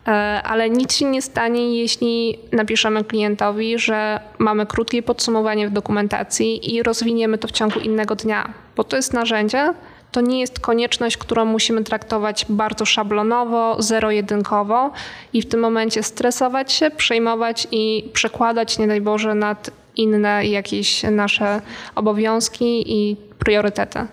e, 0.06 0.10
ale 0.44 0.70
nic 0.70 0.94
się 0.94 1.04
nie 1.04 1.22
stanie, 1.22 1.78
jeśli 1.78 2.38
napiszemy 2.52 3.04
klientowi, 3.04 3.78
że 3.78 4.20
mamy 4.38 4.66
krótkie 4.66 5.02
podsumowanie 5.02 5.68
w 5.68 5.72
dokumentacji 5.72 6.74
i 6.74 6.82
rozwiniemy 6.82 7.38
to 7.38 7.48
w 7.48 7.52
ciągu 7.52 7.80
innego 7.80 8.16
dnia, 8.16 8.52
bo 8.76 8.84
to 8.84 8.96
jest 8.96 9.12
narzędzie, 9.12 9.74
to 10.12 10.20
nie 10.20 10.40
jest 10.40 10.60
konieczność, 10.60 11.16
którą 11.16 11.44
musimy 11.44 11.84
traktować 11.84 12.46
bardzo 12.48 12.84
szablonowo, 12.84 13.82
zero-jedynkowo 13.82 14.90
i 15.32 15.42
w 15.42 15.48
tym 15.48 15.60
momencie 15.60 16.02
stresować 16.02 16.72
się, 16.72 16.90
przejmować 16.90 17.68
i 17.72 18.10
przekładać, 18.12 18.78
nie 18.78 18.86
daj 18.86 19.00
Boże, 19.00 19.34
nad 19.34 19.70
inne 19.96 20.46
jakieś 20.46 21.02
nasze 21.02 21.62
obowiązki 21.94 22.92
i 22.92 23.16
priorytety. 23.38 24.06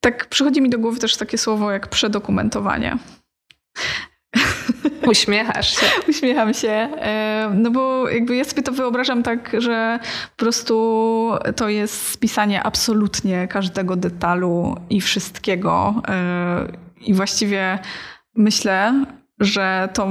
Tak, 0.00 0.26
przychodzi 0.26 0.62
mi 0.62 0.70
do 0.70 0.78
głowy 0.78 0.98
też 0.98 1.16
takie 1.16 1.38
słowo 1.38 1.72
jak 1.72 1.88
przedokumentowanie. 1.88 2.98
Uśmiechasz 5.12 5.76
się. 5.76 5.86
Uśmiecham 6.08 6.54
się. 6.54 6.68
E, 6.68 7.50
no 7.54 7.70
bo 7.70 8.08
jakby 8.08 8.36
ja 8.36 8.44
sobie 8.44 8.62
to 8.62 8.72
wyobrażam 8.72 9.22
tak, 9.22 9.56
że 9.58 9.98
po 10.36 10.44
prostu 10.44 11.30
to 11.56 11.68
jest 11.68 12.08
spisanie 12.08 12.62
absolutnie 12.62 13.48
każdego 13.48 13.96
detalu 13.96 14.76
i 14.90 15.00
wszystkiego. 15.00 16.02
E, 16.08 16.66
I 17.00 17.14
właściwie 17.14 17.78
myślę, 18.34 19.04
że 19.40 19.88
to 19.94 20.08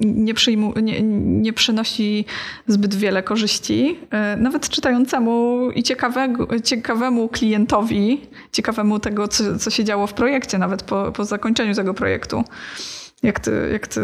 nie, 0.00 0.34
przyjmu, 0.34 0.72
nie, 0.82 1.02
nie 1.42 1.52
przynosi 1.52 2.24
zbyt 2.66 2.94
wiele 2.94 3.22
korzyści. 3.22 3.98
E, 4.10 4.36
nawet 4.36 4.68
czytającemu 4.68 5.58
i 5.70 5.82
ciekawego, 5.82 6.60
ciekawemu 6.60 7.28
klientowi, 7.28 8.20
ciekawemu 8.52 8.98
tego, 8.98 9.28
co, 9.28 9.58
co 9.58 9.70
się 9.70 9.84
działo 9.84 10.06
w 10.06 10.14
projekcie, 10.14 10.58
nawet 10.58 10.82
po, 10.82 11.12
po 11.12 11.24
zakończeniu 11.24 11.74
tego 11.74 11.94
projektu. 11.94 12.44
Jak 13.22 13.40
ty, 13.40 13.68
jak 13.72 13.86
ty 13.86 14.00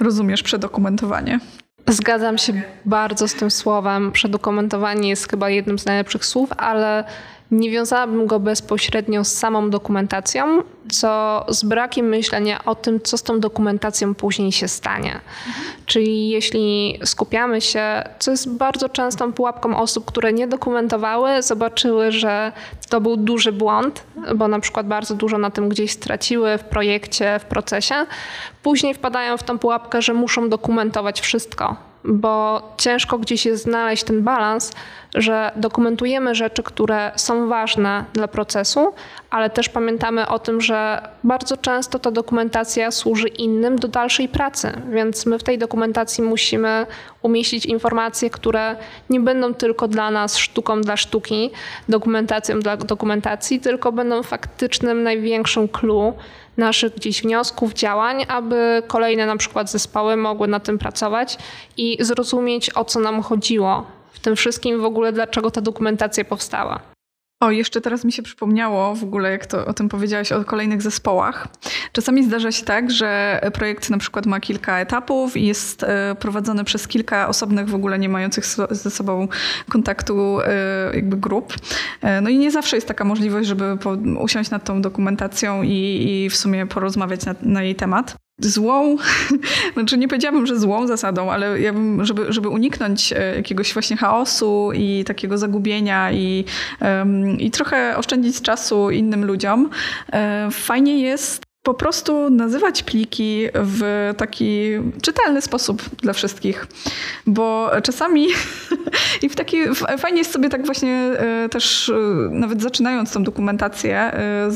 rozumiesz 0.00 0.42
przedokumentowanie? 0.42 1.40
Zgadzam 1.86 2.38
się 2.38 2.62
bardzo 2.84 3.28
z 3.28 3.34
tym 3.34 3.50
słowem. 3.50 4.12
Przedokumentowanie 4.12 5.08
jest 5.08 5.30
chyba 5.30 5.50
jednym 5.50 5.78
z 5.78 5.86
najlepszych 5.86 6.24
słów, 6.24 6.50
ale 6.56 7.04
nie 7.50 7.70
wiązałabym 7.70 8.26
go 8.26 8.40
bezpośrednio 8.40 9.24
z 9.24 9.32
samą 9.32 9.70
dokumentacją, 9.70 10.62
co 10.90 11.44
z 11.48 11.64
brakiem 11.64 12.06
myślenia 12.06 12.64
o 12.64 12.74
tym, 12.74 13.00
co 13.00 13.18
z 13.18 13.22
tą 13.22 13.40
dokumentacją 13.40 14.14
później 14.14 14.52
się 14.52 14.68
stanie. 14.68 15.12
Mhm. 15.12 15.66
Czyli 15.86 16.28
jeśli 16.28 16.98
skupiamy 17.04 17.60
się, 17.60 18.04
co 18.18 18.30
jest 18.30 18.50
bardzo 18.50 18.88
częstą 18.88 19.32
pułapką 19.32 19.76
osób, 19.76 20.04
które 20.04 20.32
nie 20.32 20.48
dokumentowały, 20.48 21.42
zobaczyły, 21.42 22.12
że 22.12 22.52
to 22.88 23.00
był 23.00 23.16
duży 23.16 23.52
błąd, 23.52 24.04
bo 24.36 24.48
na 24.48 24.60
przykład 24.60 24.86
bardzo 24.86 25.14
dużo 25.14 25.38
na 25.38 25.50
tym 25.50 25.68
gdzieś 25.68 25.90
straciły 25.90 26.58
w 26.58 26.64
projekcie, 26.64 27.38
w 27.38 27.44
procesie, 27.44 27.94
później 28.62 28.94
wpadają 28.94 29.36
w 29.36 29.42
tą 29.42 29.58
pułapkę, 29.58 30.02
że 30.02 30.14
muszą 30.14 30.48
dokumentować 30.48 31.20
wszystko 31.20 31.87
bo 32.04 32.62
ciężko 32.76 33.18
gdzieś 33.18 33.46
jest 33.46 33.62
znaleźć 33.62 34.04
ten 34.04 34.22
balans, 34.22 34.72
że 35.14 35.52
dokumentujemy 35.56 36.34
rzeczy, 36.34 36.62
które 36.62 37.12
są 37.16 37.48
ważne 37.48 38.04
dla 38.12 38.28
procesu, 38.28 38.94
ale 39.30 39.50
też 39.50 39.68
pamiętamy 39.68 40.28
o 40.28 40.38
tym, 40.38 40.60
że 40.60 41.08
bardzo 41.24 41.56
często 41.56 41.98
ta 41.98 42.10
dokumentacja 42.10 42.90
służy 42.90 43.28
innym 43.28 43.78
do 43.78 43.88
dalszej 43.88 44.28
pracy, 44.28 44.72
więc 44.90 45.26
my 45.26 45.38
w 45.38 45.42
tej 45.42 45.58
dokumentacji 45.58 46.24
musimy 46.24 46.86
umieścić 47.22 47.66
informacje, 47.66 48.30
które 48.30 48.76
nie 49.10 49.20
będą 49.20 49.54
tylko 49.54 49.88
dla 49.88 50.10
nas 50.10 50.36
sztuką 50.36 50.80
dla 50.80 50.96
sztuki, 50.96 51.50
dokumentacją 51.88 52.60
dla 52.60 52.76
dokumentacji, 52.76 53.60
tylko 53.60 53.92
będą 53.92 54.22
faktycznym 54.22 55.02
największym 55.02 55.68
clue 55.68 56.14
naszych 56.58 56.94
gdzieś 56.94 57.22
wniosków, 57.22 57.72
działań, 57.72 58.24
aby 58.28 58.82
kolejne 58.86 59.26
na 59.26 59.36
przykład 59.36 59.70
zespoły 59.70 60.16
mogły 60.16 60.48
na 60.48 60.60
tym 60.60 60.78
pracować 60.78 61.38
i 61.76 61.98
zrozumieć 62.00 62.76
o 62.76 62.84
co 62.84 63.00
nam 63.00 63.22
chodziło 63.22 63.86
w 64.12 64.20
tym 64.20 64.36
wszystkim 64.36 64.80
w 64.80 64.84
ogóle, 64.84 65.12
dlaczego 65.12 65.50
ta 65.50 65.60
dokumentacja 65.60 66.24
powstała. 66.24 66.80
O, 67.40 67.50
jeszcze 67.50 67.80
teraz 67.80 68.04
mi 68.04 68.12
się 68.12 68.22
przypomniało 68.22 68.94
w 68.94 69.04
ogóle, 69.04 69.30
jak 69.30 69.46
to 69.46 69.66
o 69.66 69.74
tym 69.74 69.88
powiedziałaś, 69.88 70.32
o 70.32 70.44
kolejnych 70.44 70.82
zespołach. 70.82 71.48
Czasami 71.92 72.24
zdarza 72.24 72.52
się 72.52 72.64
tak, 72.64 72.90
że 72.90 73.40
projekt 73.54 73.90
na 73.90 73.98
przykład 73.98 74.26
ma 74.26 74.40
kilka 74.40 74.78
etapów 74.78 75.36
i 75.36 75.46
jest 75.46 75.82
e, 75.82 76.16
prowadzony 76.20 76.64
przez 76.64 76.88
kilka 76.88 77.28
osobnych, 77.28 77.68
w 77.68 77.74
ogóle 77.74 77.98
nie 77.98 78.08
mających 78.08 78.46
ze 78.70 78.90
sobą 78.90 79.28
kontaktu 79.68 80.40
e, 80.40 80.50
jakby 80.94 81.16
grup. 81.16 81.54
E, 82.02 82.20
no 82.20 82.30
i 82.30 82.38
nie 82.38 82.50
zawsze 82.50 82.76
jest 82.76 82.88
taka 82.88 83.04
możliwość, 83.04 83.48
żeby 83.48 83.78
usiąść 84.20 84.50
nad 84.50 84.64
tą 84.64 84.82
dokumentacją 84.82 85.62
i, 85.62 86.06
i 86.08 86.30
w 86.30 86.36
sumie 86.36 86.66
porozmawiać 86.66 87.26
na, 87.26 87.34
na 87.42 87.62
jej 87.62 87.74
temat 87.74 88.16
złą, 88.38 88.96
znaczy 89.74 89.98
nie 89.98 90.08
powiedziałabym, 90.08 90.46
że 90.46 90.58
złą 90.58 90.86
zasadą, 90.86 91.30
ale 91.30 91.60
ja 91.60 91.72
bym, 91.72 92.04
żeby, 92.04 92.32
żeby 92.32 92.48
uniknąć 92.48 93.12
e, 93.12 93.36
jakiegoś 93.36 93.72
właśnie 93.72 93.96
chaosu 93.96 94.70
i 94.74 95.04
takiego 95.06 95.38
zagubienia 95.38 96.12
i, 96.12 96.44
i 97.38 97.50
trochę 97.50 97.96
oszczędzić 97.96 98.42
czasu 98.42 98.90
innym 98.90 99.24
ludziom, 99.24 99.70
e, 100.12 100.48
fajnie 100.50 101.00
jest 101.00 101.47
po 101.68 101.74
prostu 101.74 102.30
nazywać 102.30 102.82
pliki 102.82 103.46
w 103.54 104.12
taki 104.16 104.70
czytelny 105.02 105.42
sposób 105.42 105.82
dla 105.96 106.12
wszystkich. 106.12 106.66
Bo 107.26 107.70
czasami 107.82 108.28
i 109.22 109.28
w 109.28 109.36
taki 109.36 109.56
fajnie 109.98 110.18
jest 110.18 110.32
sobie 110.32 110.48
tak 110.48 110.66
właśnie 110.66 110.92
e, 110.94 111.48
też, 111.48 111.88
e, 111.88 111.94
nawet 112.30 112.62
zaczynając 112.62 113.12
tą 113.12 113.24
dokumentację, 113.24 113.98
e, 113.98 114.50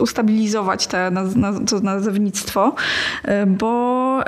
ustabilizować 0.00 0.86
te, 0.86 1.12
to 1.70 1.80
nazewnictwo, 1.80 2.74
bo 3.46 4.20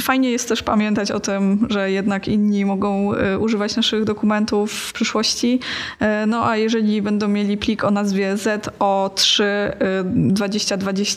fajnie 0.00 0.30
jest 0.30 0.48
też 0.48 0.62
pamiętać 0.62 1.10
o 1.10 1.20
tym, 1.20 1.66
że 1.70 1.90
jednak 1.90 2.28
inni 2.28 2.64
mogą 2.64 3.12
używać 3.40 3.76
naszych 3.76 4.04
dokumentów 4.04 4.72
w 4.72 4.92
przyszłości. 4.92 5.60
No 6.26 6.48
a 6.48 6.56
jeżeli 6.56 7.02
będą 7.02 7.28
mieli 7.28 7.56
plik 7.56 7.84
o 7.84 7.90
nazwie 7.90 8.34
ZO3 8.34 9.44
2020, 10.04 11.13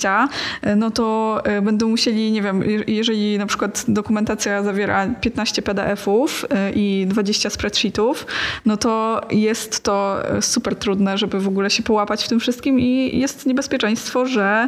E, 0.62 0.76
no 0.76 0.92
to 0.92 1.42
e, 1.44 1.62
będą 1.62 1.90
musieli, 1.90 2.32
nie 2.32 2.42
wiem, 2.42 2.64
jeżeli 2.88 3.38
na 3.38 3.46
przykład 3.46 3.86
dokumentacja 3.88 4.64
zawiera 4.64 5.08
15 5.22 5.62
PDF-ów 5.62 6.46
e, 6.50 6.72
i 6.72 7.06
20 7.08 7.50
spreadsheetów, 7.50 8.26
no 8.66 8.78
to 8.78 9.22
jest 9.32 9.84
to 9.84 10.18
super 10.42 10.76
trudne, 10.76 11.18
żeby 11.18 11.40
w 11.40 11.48
ogóle 11.48 11.70
się 11.70 11.84
połapać 11.84 12.24
w 12.24 12.28
tym 12.28 12.40
wszystkim 12.40 12.80
i 12.80 13.20
jest 13.20 13.46
niebezpieczeństwo, 13.46 14.26
że 14.26 14.68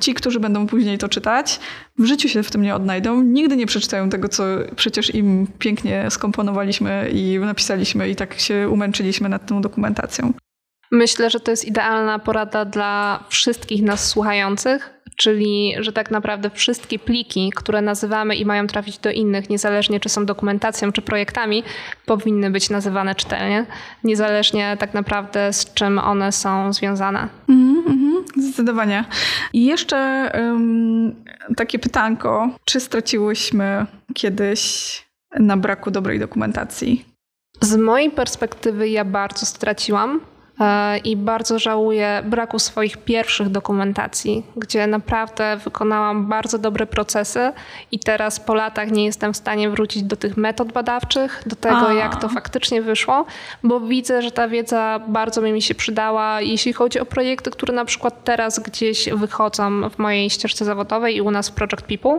ci, 0.00 0.14
którzy 0.14 0.40
będą 0.40 0.66
później 0.66 0.98
to 0.98 1.08
czytać, 1.08 1.60
w 1.98 2.04
życiu 2.04 2.28
się 2.28 2.42
w 2.42 2.50
tym 2.50 2.62
nie 2.62 2.74
odnajdą, 2.74 3.22
nigdy 3.22 3.56
nie 3.56 3.66
przeczytają 3.66 4.10
tego, 4.10 4.28
co 4.28 4.44
przecież 4.76 5.14
im 5.14 5.46
pięknie 5.58 6.06
skomponowaliśmy 6.10 7.10
i 7.12 7.38
napisaliśmy 7.38 8.08
i 8.08 8.16
tak 8.16 8.40
się 8.40 8.68
umęczyliśmy 8.68 9.28
nad 9.28 9.46
tą 9.46 9.60
dokumentacją. 9.60 10.32
Myślę, 10.90 11.30
że 11.30 11.40
to 11.40 11.50
jest 11.50 11.64
idealna 11.64 12.18
porada 12.18 12.64
dla 12.64 13.24
wszystkich 13.28 13.82
nas 13.82 14.08
słuchających, 14.08 14.96
czyli 15.16 15.74
że 15.78 15.92
tak 15.92 16.10
naprawdę 16.10 16.50
wszystkie 16.50 16.98
pliki, 16.98 17.52
które 17.56 17.82
nazywamy 17.82 18.36
i 18.36 18.44
mają 18.44 18.66
trafić 18.66 18.98
do 18.98 19.10
innych, 19.10 19.50
niezależnie 19.50 20.00
czy 20.00 20.08
są 20.08 20.26
dokumentacją 20.26 20.92
czy 20.92 21.02
projektami, 21.02 21.62
powinny 22.06 22.50
być 22.50 22.70
nazywane 22.70 23.14
czytelnie, 23.14 23.66
niezależnie 24.04 24.76
tak 24.80 24.94
naprawdę 24.94 25.52
z 25.52 25.74
czym 25.74 25.98
one 25.98 26.32
są 26.32 26.72
związane. 26.72 27.28
Mm 27.48 27.84
-hmm, 27.84 28.42
zdecydowanie. 28.42 29.04
I 29.52 29.64
jeszcze 29.64 30.30
um, 30.34 31.14
takie 31.56 31.78
pytanko, 31.78 32.48
czy 32.64 32.80
straciłyśmy 32.80 33.86
kiedyś 34.14 35.06
na 35.38 35.56
braku 35.56 35.90
dobrej 35.90 36.18
dokumentacji? 36.18 37.04
Z 37.60 37.76
mojej 37.76 38.10
perspektywy 38.10 38.88
ja 38.88 39.04
bardzo 39.04 39.46
straciłam, 39.46 40.20
i 41.04 41.16
bardzo 41.16 41.58
żałuję 41.58 42.22
braku 42.24 42.58
swoich 42.58 42.96
pierwszych 42.96 43.48
dokumentacji, 43.48 44.42
gdzie 44.56 44.86
naprawdę 44.86 45.56
wykonałam 45.64 46.26
bardzo 46.26 46.58
dobre 46.58 46.86
procesy 46.86 47.52
i 47.92 47.98
teraz 47.98 48.40
po 48.40 48.54
latach 48.54 48.90
nie 48.90 49.04
jestem 49.04 49.32
w 49.32 49.36
stanie 49.36 49.70
wrócić 49.70 50.02
do 50.02 50.16
tych 50.16 50.36
metod 50.36 50.72
badawczych, 50.72 51.42
do 51.46 51.56
tego, 51.56 51.88
A. 51.88 51.92
jak 51.92 52.20
to 52.20 52.28
faktycznie 52.28 52.82
wyszło, 52.82 53.26
bo 53.62 53.80
widzę, 53.80 54.22
że 54.22 54.30
ta 54.30 54.48
wiedza 54.48 55.00
bardzo 55.08 55.42
mi 55.42 55.62
się 55.62 55.74
przydała, 55.74 56.40
jeśli 56.40 56.72
chodzi 56.72 57.00
o 57.00 57.06
projekty, 57.06 57.50
które 57.50 57.74
na 57.74 57.84
przykład 57.84 58.24
teraz 58.24 58.58
gdzieś 58.58 59.08
wychodzą 59.08 59.90
w 59.90 59.98
mojej 59.98 60.30
ścieżce 60.30 60.64
zawodowej 60.64 61.16
i 61.16 61.20
u 61.20 61.30
nas 61.30 61.48
w 61.48 61.52
Project 61.52 61.82
People. 61.82 62.18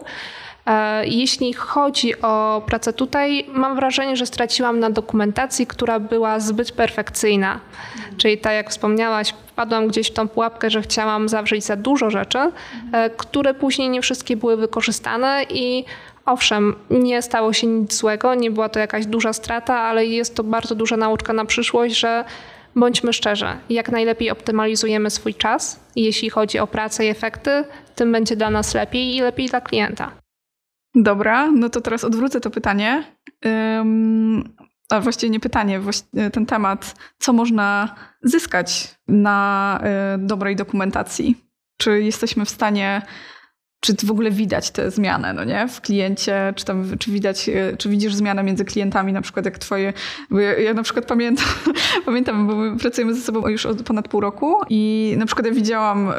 E, 0.67 1.07
jeśli 1.07 1.53
chodzi 1.53 2.21
o 2.21 2.63
pracę 2.65 2.93
tutaj, 2.93 3.45
mam 3.53 3.75
wrażenie, 3.75 4.15
że 4.15 4.25
straciłam 4.25 4.79
na 4.79 4.89
dokumentacji, 4.89 5.67
która 5.67 5.99
była 5.99 6.39
zbyt 6.39 6.71
perfekcyjna. 6.71 7.59
Czyli 8.17 8.37
tak 8.37 8.53
jak 8.53 8.69
wspomniałaś, 8.69 9.33
wpadłam 9.47 9.87
gdzieś 9.87 10.07
w 10.07 10.13
tą 10.13 10.27
pułapkę, 10.27 10.69
że 10.69 10.81
chciałam 10.81 11.29
zawrzeć 11.29 11.63
za 11.63 11.75
dużo 11.75 12.09
rzeczy, 12.09 12.39
e, 12.91 13.09
które 13.09 13.53
później 13.53 13.89
nie 13.89 14.01
wszystkie 14.01 14.37
były 14.37 14.57
wykorzystane 14.57 15.43
i 15.49 15.85
Owszem, 16.25 16.75
nie 16.89 17.21
stało 17.21 17.53
się 17.53 17.67
nic 17.67 17.97
złego, 17.97 18.35
nie 18.35 18.51
była 18.51 18.69
to 18.69 18.79
jakaś 18.79 19.05
duża 19.05 19.33
strata, 19.33 19.79
ale 19.79 20.05
jest 20.05 20.35
to 20.35 20.43
bardzo 20.43 20.75
duża 20.75 20.97
nauczka 20.97 21.33
na 21.33 21.45
przyszłość, 21.45 21.99
że 21.99 22.25
bądźmy 22.75 23.13
szczerzy, 23.13 23.45
jak 23.69 23.91
najlepiej 23.91 24.31
optymalizujemy 24.31 25.09
swój 25.09 25.33
czas, 25.33 25.79
jeśli 25.95 26.29
chodzi 26.29 26.59
o 26.59 26.67
pracę 26.67 27.05
i 27.05 27.09
efekty, 27.09 27.63
tym 27.95 28.11
będzie 28.11 28.35
dla 28.35 28.49
nas 28.49 28.73
lepiej 28.73 29.15
i 29.15 29.21
lepiej 29.21 29.47
dla 29.47 29.61
klienta. 29.61 30.26
Dobra, 31.03 31.51
no 31.51 31.69
to 31.69 31.81
teraz 31.81 32.03
odwrócę 32.03 32.41
to 32.41 32.49
pytanie. 32.49 33.03
Um, 33.45 34.43
a 34.89 34.99
właściwie 34.99 35.29
nie 35.29 35.39
pytanie, 35.39 35.79
właściwie 35.79 36.29
ten 36.29 36.45
temat, 36.45 36.95
co 37.19 37.33
można 37.33 37.95
zyskać 38.23 38.95
na 39.07 39.79
y, 40.15 40.17
dobrej 40.17 40.55
dokumentacji? 40.55 41.37
Czy 41.77 42.01
jesteśmy 42.01 42.45
w 42.45 42.49
stanie 42.49 43.01
czy 43.79 43.93
w 44.05 44.11
ogóle 44.11 44.31
widać 44.31 44.71
tę 44.71 44.91
zmianę, 44.91 45.33
no 45.33 45.43
nie? 45.43 45.67
W 45.67 45.81
kliencie, 45.81 46.53
czy 46.55 46.65
tam, 46.65 46.97
czy 46.99 47.11
widać, 47.11 47.49
e, 47.49 47.77
czy 47.77 47.89
widzisz 47.89 48.15
zmianę 48.15 48.43
między 48.43 48.65
klientami, 48.65 49.13
na 49.13 49.21
przykład 49.21 49.45
jak 49.45 49.59
twoje, 49.59 49.93
ja, 50.31 50.57
ja, 50.57 50.73
na 50.73 50.83
przykład 50.83 51.05
pamiętam, 51.05 51.45
pamiętam, 52.05 52.47
bo 52.47 52.55
my 52.55 52.77
pracujemy 52.77 53.13
ze 53.13 53.21
sobą 53.21 53.47
już 53.47 53.65
od 53.65 53.83
ponad 53.83 54.07
pół 54.07 54.21
roku 54.21 54.55
i 54.69 55.13
na 55.17 55.25
przykład 55.25 55.47
ja 55.47 55.53
widziałam, 55.53 56.09
e, 56.09 56.13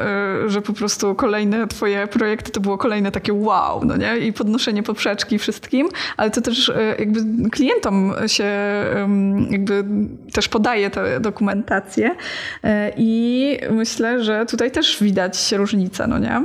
że 0.49 0.61
po 0.61 0.73
prostu 0.73 1.15
kolejne 1.15 1.67
twoje 1.67 2.07
projekty 2.07 2.51
to 2.51 2.59
było 2.59 2.77
kolejne 2.77 3.11
takie 3.11 3.33
wow, 3.33 3.85
no 3.85 3.97
nie? 3.97 4.17
I 4.17 4.33
podnoszenie 4.33 4.83
poprzeczki 4.83 5.39
wszystkim, 5.39 5.89
ale 6.17 6.31
to 6.31 6.41
też 6.41 6.69
e, 6.69 6.95
jakby 6.99 7.49
klientom 7.49 8.13
się 8.27 8.49
jakby 9.49 9.83
też 10.33 10.47
podaje 10.47 10.89
tę 10.89 11.19
dokumentację 11.19 12.15
i 12.97 13.57
myślę, 13.71 14.23
że 14.23 14.45
tutaj 14.45 14.71
też 14.71 15.03
widać 15.03 15.51
różnicę, 15.51 16.07
no 16.07 16.19
nie? 16.19 16.43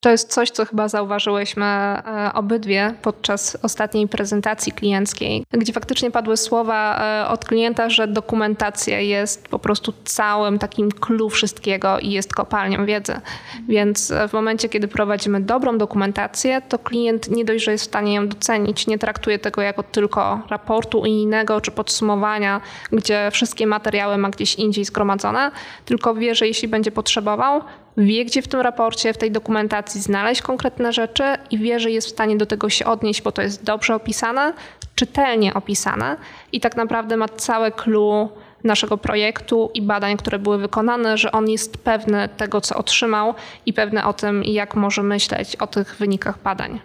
To 0.00 0.10
jest 0.10 0.32
coś, 0.32 0.50
co 0.50 0.64
chyba 0.64 0.88
zauważyłyśmy 0.88 1.64
e, 1.64 2.30
obydwie 2.34 2.94
podczas 3.02 3.58
ostatniej 3.62 4.08
prezentacji 4.08 4.72
klienckiej, 4.72 5.44
gdzie 5.52 5.72
faktycznie 5.72 6.10
padły 6.10 6.36
słowa 6.36 7.00
e, 7.24 7.28
od 7.28 7.44
klienta, 7.44 7.90
że 7.90 8.08
dokumentacja 8.08 9.00
jest 9.00 9.48
po 9.48 9.58
prostu 9.58 9.92
całym 10.04 10.58
takim 10.58 10.92
clue 10.92 11.30
wszystkiego 11.30 11.98
i 11.98 12.10
jest 12.10 12.34
kopalnią 12.34 12.86
wiedzy. 12.86 13.20
Więc 13.68 14.12
w 14.28 14.32
momencie, 14.32 14.68
kiedy 14.68 14.88
prowadzimy 14.88 15.40
dobrą 15.40 15.78
dokumentację, 15.78 16.62
to 16.68 16.78
klient 16.78 17.30
nie 17.30 17.44
dość, 17.44 17.64
że 17.64 17.72
jest 17.72 17.84
w 17.84 17.88
stanie 17.88 18.14
ją 18.14 18.28
docenić, 18.28 18.86
nie 18.86 18.98
traktuje 18.98 19.38
tego 19.38 19.62
jako 19.62 19.82
tylko 19.82 20.40
raportu 20.50 21.00
unijnego 21.00 21.60
czy 21.60 21.70
podsumowania, 21.70 22.60
gdzie 22.92 23.30
wszystkie 23.32 23.66
materiały 23.66 24.18
ma 24.18 24.30
gdzieś 24.30 24.54
indziej 24.54 24.84
zgromadzone, 24.84 25.50
tylko 25.84 26.14
wie, 26.14 26.34
że 26.34 26.46
jeśli 26.46 26.68
będzie 26.68 26.90
potrzebował, 26.90 27.62
wie, 27.96 28.24
gdzie 28.24 28.42
w 28.42 28.48
tym 28.48 28.60
raporcie, 28.60 29.12
w 29.12 29.18
tej 29.18 29.30
dokumentacji 29.30 30.00
znaleźć 30.00 30.42
konkretne 30.42 30.92
rzeczy 30.92 31.24
i 31.50 31.58
wie, 31.58 31.80
że 31.80 31.90
jest 31.90 32.06
w 32.06 32.10
stanie 32.10 32.36
do 32.36 32.46
tego 32.46 32.68
się 32.68 32.84
odnieść, 32.84 33.22
bo 33.22 33.32
to 33.32 33.42
jest 33.42 33.64
dobrze 33.64 33.94
opisane, 33.94 34.52
czytelnie 34.94 35.54
opisane 35.54 36.16
i 36.52 36.60
tak 36.60 36.76
naprawdę 36.76 37.16
ma 37.16 37.28
całe 37.28 37.72
clue 37.72 38.28
naszego 38.64 38.98
projektu 38.98 39.70
i 39.74 39.82
badań, 39.82 40.16
które 40.16 40.38
były 40.38 40.58
wykonane, 40.58 41.18
że 41.18 41.32
on 41.32 41.50
jest 41.50 41.78
pewny 41.78 42.28
tego, 42.36 42.60
co 42.60 42.76
otrzymał 42.76 43.34
i 43.66 43.72
pewny 43.72 44.04
o 44.04 44.12
tym, 44.12 44.44
jak 44.44 44.74
może 44.74 45.02
myśleć 45.02 45.56
o 45.56 45.66
tych 45.66 45.96
wynikach 45.96 46.42
badań. 46.42 46.80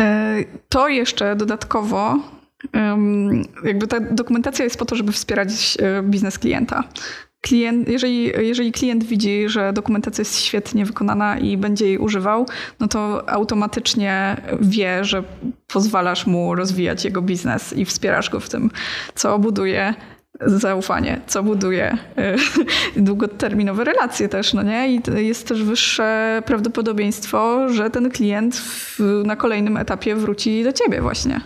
E, 0.00 0.36
to 0.68 0.88
jeszcze 0.88 1.36
dodatkowo 1.36 2.16
jakby 3.64 3.86
ta 3.86 4.00
dokumentacja 4.00 4.64
jest 4.64 4.78
po 4.78 4.84
to, 4.84 4.96
żeby 4.96 5.12
wspierać 5.12 5.78
e, 5.80 6.02
biznes 6.02 6.38
klienta 6.38 6.84
klient, 7.42 7.88
jeżeli, 7.88 8.24
jeżeli 8.24 8.72
klient 8.72 9.04
widzi, 9.04 9.48
że 9.48 9.72
dokumentacja 9.72 10.22
jest 10.22 10.40
świetnie 10.40 10.84
wykonana 10.84 11.38
i 11.38 11.56
będzie 11.56 11.86
jej 11.86 11.98
używał, 11.98 12.46
no 12.80 12.88
to 12.88 13.28
automatycznie 13.30 14.36
wie, 14.60 15.04
że 15.04 15.22
pozwalasz 15.66 16.26
mu 16.26 16.54
rozwijać 16.54 17.04
jego 17.04 17.22
biznes 17.22 17.72
i 17.72 17.84
wspierasz 17.84 18.30
go 18.30 18.40
w 18.40 18.48
tym, 18.48 18.70
co 19.14 19.38
buduje 19.38 19.94
zaufanie, 20.40 21.20
co 21.26 21.42
buduje 21.42 21.98
y, 22.96 23.00
długoterminowe 23.06 23.84
relacje 23.84 24.28
też, 24.28 24.54
no 24.54 24.62
nie? 24.62 24.94
I 24.94 25.00
jest 25.16 25.48
też 25.48 25.64
wyższe 25.64 26.42
prawdopodobieństwo, 26.46 27.68
że 27.68 27.90
ten 27.90 28.10
klient 28.10 28.56
w, 28.56 28.98
na 29.24 29.36
kolejnym 29.36 29.76
etapie 29.76 30.16
wróci 30.16 30.64
do 30.64 30.72
ciebie 30.72 31.00
właśnie. 31.00 31.40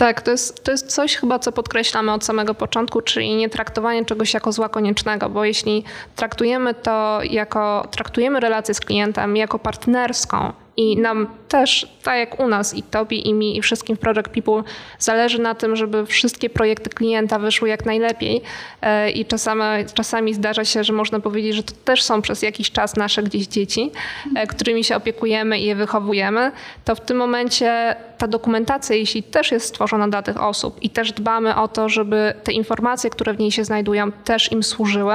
Tak, 0.00 0.22
to 0.22 0.30
jest, 0.30 0.64
to 0.64 0.70
jest 0.70 0.86
coś 0.86 1.16
chyba, 1.16 1.38
co 1.38 1.52
podkreślamy 1.52 2.12
od 2.12 2.24
samego 2.24 2.54
początku, 2.54 3.00
czyli 3.00 3.36
nie 3.36 3.48
traktowanie 3.48 4.04
czegoś 4.04 4.34
jako 4.34 4.52
zła 4.52 4.68
koniecznego, 4.68 5.28
bo 5.28 5.44
jeśli 5.44 5.84
traktujemy 6.16 6.74
to 6.74 7.20
jako, 7.22 7.88
traktujemy 7.90 8.40
relację 8.40 8.74
z 8.74 8.80
klientem 8.80 9.36
jako 9.36 9.58
partnerską 9.58 10.52
i 10.76 10.96
nam 10.96 11.26
też, 11.48 11.88
tak 12.02 12.18
jak 12.18 12.40
u 12.40 12.48
nas 12.48 12.74
i 12.74 12.82
tobie 12.82 13.16
i 13.16 13.34
mi 13.34 13.56
i 13.56 13.62
wszystkim 13.62 13.96
w 13.96 13.98
Project 13.98 14.28
People 14.28 14.62
zależy 14.98 15.38
na 15.38 15.54
tym, 15.54 15.76
żeby 15.76 16.06
wszystkie 16.06 16.50
projekty 16.50 16.90
klienta 16.90 17.38
wyszły 17.38 17.68
jak 17.68 17.86
najlepiej. 17.86 18.42
E, 18.82 19.10
i 19.10 19.24
czasami, 19.24 19.62
czasami 19.94 20.34
zdarza 20.34 20.64
się, 20.64 20.84
że 20.84 20.92
można 20.92 21.20
powiedzieć, 21.20 21.54
że 21.54 21.62
to 21.62 21.72
też 21.84 22.02
są 22.02 22.22
przez 22.22 22.42
jakiś 22.42 22.70
czas 22.70 22.96
nasze 22.96 23.22
gdzieś 23.22 23.46
dzieci, 23.46 23.90
e, 24.36 24.46
którymi 24.46 24.84
się 24.84 24.96
opiekujemy 24.96 25.58
i 25.58 25.64
je 25.64 25.74
wychowujemy, 25.74 26.52
to 26.84 26.94
w 26.94 27.00
tym 27.00 27.16
momencie 27.16 27.96
ta 28.18 28.26
dokumentacja, 28.26 28.96
jeśli 28.96 29.22
też 29.22 29.52
jest 29.52 29.66
stworzona 29.66 30.08
dla 30.08 30.22
tych 30.22 30.42
osób 30.42 30.82
i 30.82 30.90
też 30.90 31.12
dbamy 31.12 31.56
o 31.56 31.68
to, 31.68 31.88
żeby 31.88 32.34
te 32.44 32.52
informacje, 32.52 33.10
które 33.10 33.34
w 33.34 33.38
niej 33.38 33.52
się 33.52 33.64
znajdują, 33.64 34.12
też 34.12 34.52
im 34.52 34.62
służyły, 34.62 35.14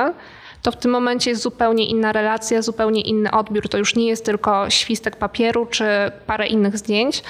to 0.65 0.71
w 0.71 0.75
tym 0.75 0.91
momencie 0.91 1.30
jest 1.30 1.41
zupełnie 1.41 1.86
inna 1.86 2.12
relacja, 2.12 2.62
zupełnie 2.62 3.01
inny 3.01 3.32
odbiór. 3.32 3.69
To 3.69 3.78
już 3.78 3.95
nie 3.95 4.08
jest 4.08 4.25
tylko 4.25 4.69
świstek 4.69 5.15
papieru 5.15 5.65
czy 5.65 5.86
parę 6.28 6.47
innych 6.47 6.78
zdjęć, 6.78 7.23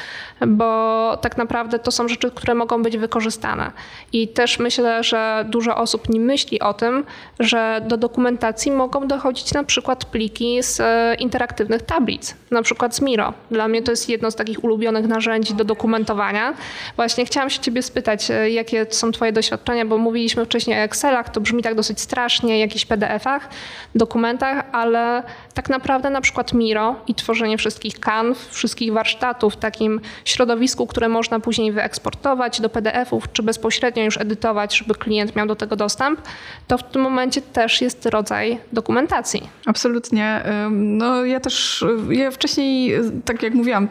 bo 0.48 1.18
tak 1.22 1.38
naprawdę 1.38 1.80
to 1.80 1.92
są 1.92 2.08
rzeczy, 2.08 2.32
które 2.32 2.56
mogą 2.56 2.84
być 2.84 2.98
wykorzystane. 2.98 3.72
I 4.14 4.28
też 4.28 4.60
myślę, 4.60 5.04
że 5.04 5.46
dużo 5.50 5.78
osób 5.78 6.10
nie 6.10 6.20
myśli 6.20 6.60
o 6.60 6.74
tym, 6.74 7.04
że 7.40 7.82
do 7.88 7.98
dokumentacji 7.98 8.72
mogą 8.72 9.08
dochodzić 9.08 9.54
na 9.54 9.64
przykład 9.64 10.06
pliki 10.06 10.64
z 10.64 10.80
e, 10.80 11.16
interaktywnych 11.20 11.82
tablic, 11.82 12.36
na 12.52 12.62
przykład 12.62 12.96
z 12.96 13.02
Miro. 13.02 13.34
Dla 13.52 13.68
mnie 13.68 13.82
to 13.82 13.92
jest 13.92 14.10
jedno 14.10 14.32
z 14.32 14.36
takich 14.36 14.64
ulubionych 14.64 15.08
narzędzi 15.08 15.54
do 15.54 15.64
dokumentowania. 15.64 16.54
Właśnie 16.96 17.26
chciałam 17.26 17.50
się 17.50 17.60
ciebie 17.60 17.82
spytać, 17.82 18.32
e, 18.32 18.50
jakie 18.50 18.86
są 18.90 19.12
twoje 19.12 19.32
doświadczenia, 19.32 19.86
bo 19.86 19.98
mówiliśmy 19.98 20.46
wcześniej 20.46 20.80
o 20.80 20.82
Excelach, 20.82 21.30
to 21.30 21.42
brzmi 21.42 21.64
tak 21.64 21.76
dosyć 21.76 22.00
strasznie, 22.02 22.60
jakichś 22.60 22.86
PDF-ach, 23.26 23.50
dokumentach, 23.96 24.66
ale 24.72 25.24
tak 25.54 25.70
naprawdę 25.70 26.10
na 26.10 26.22
przykład 26.22 26.54
Miro 26.54 26.96
i 27.08 27.16
tworzenie 27.16 27.58
wszystkich 27.58 28.00
kanw, 28.00 28.38
wszystkich 28.50 28.94
warsztatów 28.94 29.54
w 29.54 29.58
takim 29.58 30.02
środowisku, 30.26 30.88
które 30.88 31.10
można 31.10 31.40
później 31.40 31.72
wyeksportować 31.72 32.62
do 32.62 32.70
PDF-ów, 32.70 33.32
czy 33.34 33.44
bezpośrednio 33.44 34.04
już 34.04 34.18
edytować, 34.18 34.78
żeby 34.78 34.96
klient 34.96 35.36
miał 35.36 35.48
do 35.48 35.56
tego 35.56 35.76
dostęp, 35.76 36.22
to 36.68 36.78
w 36.78 36.84
tym 36.84 37.02
momencie 37.02 37.42
też 37.42 37.82
jest 37.82 38.06
rodzaj 38.06 38.60
dokumentacji. 38.74 39.50
Absolutnie. 39.66 40.44
No 40.72 41.26
ja 41.26 41.40
też, 41.40 41.86
ja 42.10 42.32
wcześniej, 42.32 42.94
tak 43.26 43.44
jak 43.44 43.54
mówiłam, 43.54 43.88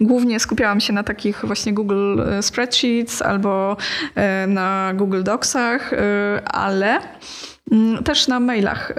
głównie 0.00 0.40
skupiałam 0.40 0.80
się 0.80 0.92
na 0.92 1.02
takich 1.02 1.44
właśnie 1.44 1.72
Google 1.72 2.20
e, 2.20 2.42
Spreadsheets 2.42 3.22
albo 3.22 3.76
na 4.46 4.92
Google 4.94 5.22
Docsach, 5.22 5.90
ale 6.44 7.00
też 8.04 8.28
na 8.28 8.40
mailach. 8.40 8.92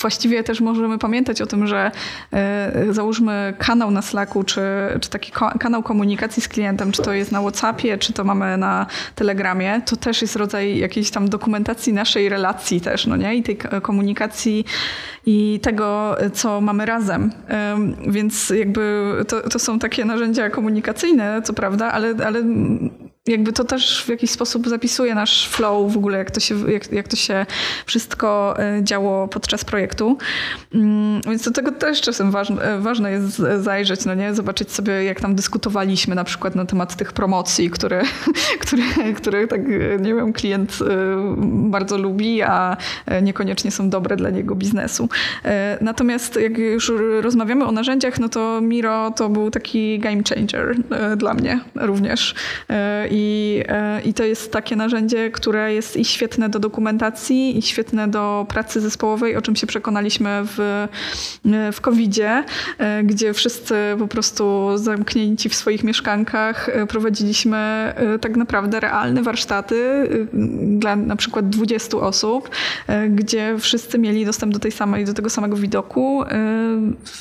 Właściwie 0.00 0.44
też 0.44 0.60
możemy 0.60 0.98
pamiętać 0.98 1.42
o 1.42 1.46
tym, 1.46 1.66
że 1.66 1.90
e, 2.32 2.86
załóżmy 2.90 3.54
kanał 3.58 3.90
na 3.90 4.02
Slacku, 4.02 4.44
czy, 4.44 4.60
czy 5.00 5.10
taki 5.10 5.32
kanał 5.60 5.82
komunikacji 5.82 6.42
z 6.42 6.48
klientem, 6.48 6.92
czy 6.92 7.02
to 7.02 7.12
jest 7.12 7.32
na 7.32 7.40
WhatsAppie, 7.40 7.98
czy 7.98 8.12
to 8.12 8.24
mamy 8.24 8.56
na 8.56 8.86
Telegramie, 9.14 9.82
to 9.86 9.96
też 9.96 10.22
jest 10.22 10.36
rodzaj 10.36 10.78
jakiejś 10.78 11.10
tam 11.10 11.28
dokumentacji 11.28 11.92
naszej 11.92 12.28
relacji 12.28 12.80
też, 12.80 13.06
no 13.06 13.16
nie? 13.16 13.34
I 13.34 13.42
tej 13.42 13.58
komunikacji 13.82 14.64
i 15.26 15.60
tego, 15.62 16.16
co 16.32 16.60
mamy 16.60 16.86
razem. 16.86 17.32
Więc 18.06 18.50
jakby 18.50 19.12
to, 19.28 19.48
to 19.48 19.58
są 19.58 19.78
takie 19.78 20.04
narzędzia 20.04 20.50
komunikacyjne, 20.50 21.42
co 21.44 21.52
prawda, 21.52 21.92
ale, 21.92 22.14
ale 22.26 22.42
jakby 23.28 23.52
to 23.52 23.64
też 23.64 24.04
w 24.04 24.08
jakiś 24.08 24.30
sposób 24.30 24.68
zapisuje 24.68 25.14
nasz 25.14 25.48
flow 25.48 25.92
w 25.92 25.96
ogóle, 25.96 26.18
jak 26.18 26.30
to 26.30 26.40
się, 26.40 26.70
jak, 26.70 26.92
jak 26.92 27.08
to 27.08 27.16
się 27.16 27.46
wszystko 27.86 28.54
e, 28.58 28.84
działo 28.84 29.28
podczas 29.28 29.64
projektu. 29.64 30.18
Mm, 30.74 31.20
więc 31.26 31.44
do 31.44 31.50
tego 31.50 31.72
też 31.72 32.00
czasem 32.00 32.30
ważne, 32.30 32.62
e, 32.62 32.78
ważne 32.78 33.10
jest 33.10 33.42
zajrzeć, 33.60 34.04
no 34.04 34.14
nie? 34.14 34.34
Zobaczyć 34.34 34.72
sobie, 34.72 35.04
jak 35.04 35.20
tam 35.20 35.34
dyskutowaliśmy 35.34 36.14
na 36.14 36.24
przykład 36.24 36.54
na 36.54 36.64
temat 36.64 36.96
tych 36.96 37.12
promocji, 37.12 37.70
które, 37.70 38.02
które, 38.62 38.82
które 39.16 39.46
tak, 39.46 39.60
nie 40.00 40.14
wiem, 40.14 40.32
klient 40.32 40.78
e, 40.80 40.84
bardzo 41.70 41.98
lubi, 41.98 42.42
a 42.42 42.76
niekoniecznie 43.22 43.70
są 43.70 43.90
dobre 43.90 44.16
dla 44.16 44.30
niego 44.30 44.54
biznesu. 44.54 45.08
Natomiast 45.80 46.36
jak 46.36 46.58
już 46.58 46.92
rozmawiamy 47.20 47.64
o 47.64 47.72
narzędziach, 47.72 48.18
no 48.20 48.28
to 48.28 48.60
Miro 48.60 49.10
to 49.10 49.28
był 49.28 49.50
taki 49.50 49.98
game 49.98 50.22
changer 50.28 50.76
dla 51.16 51.34
mnie 51.34 51.60
również. 51.74 52.34
I, 53.18 53.62
e, 53.68 54.00
I 54.00 54.14
to 54.14 54.24
jest 54.24 54.52
takie 54.52 54.76
narzędzie, 54.76 55.30
które 55.30 55.74
jest 55.74 55.96
i 55.96 56.04
świetne 56.04 56.48
do 56.48 56.58
dokumentacji, 56.58 57.58
i 57.58 57.62
świetne 57.62 58.08
do 58.08 58.46
pracy 58.48 58.80
zespołowej, 58.80 59.36
o 59.36 59.42
czym 59.42 59.56
się 59.56 59.66
przekonaliśmy 59.66 60.42
w, 60.44 60.60
e, 60.60 61.72
w 61.72 61.80
COVID-zie, 61.80 62.44
e, 62.78 63.02
gdzie 63.04 63.32
wszyscy 63.32 63.74
po 63.98 64.08
prostu 64.08 64.70
zamknięci 64.74 65.48
w 65.48 65.54
swoich 65.54 65.84
mieszkankach 65.84 66.70
prowadziliśmy 66.88 67.92
tak 68.20 68.36
naprawdę 68.36 68.80
realne 68.80 69.22
warsztaty 69.22 70.08
dla 70.62 70.96
na 70.96 71.16
przykład 71.16 71.48
20 71.48 71.96
osób, 71.96 72.50
gdzie 73.10 73.58
wszyscy 73.58 73.98
mieli 73.98 74.24
dostęp 74.26 74.52
do 74.52 74.58
tej 74.58 74.72
samej, 74.72 75.04
do 75.04 75.14
tego 75.14 75.30
samego 75.30 75.56
widoku 75.56 76.24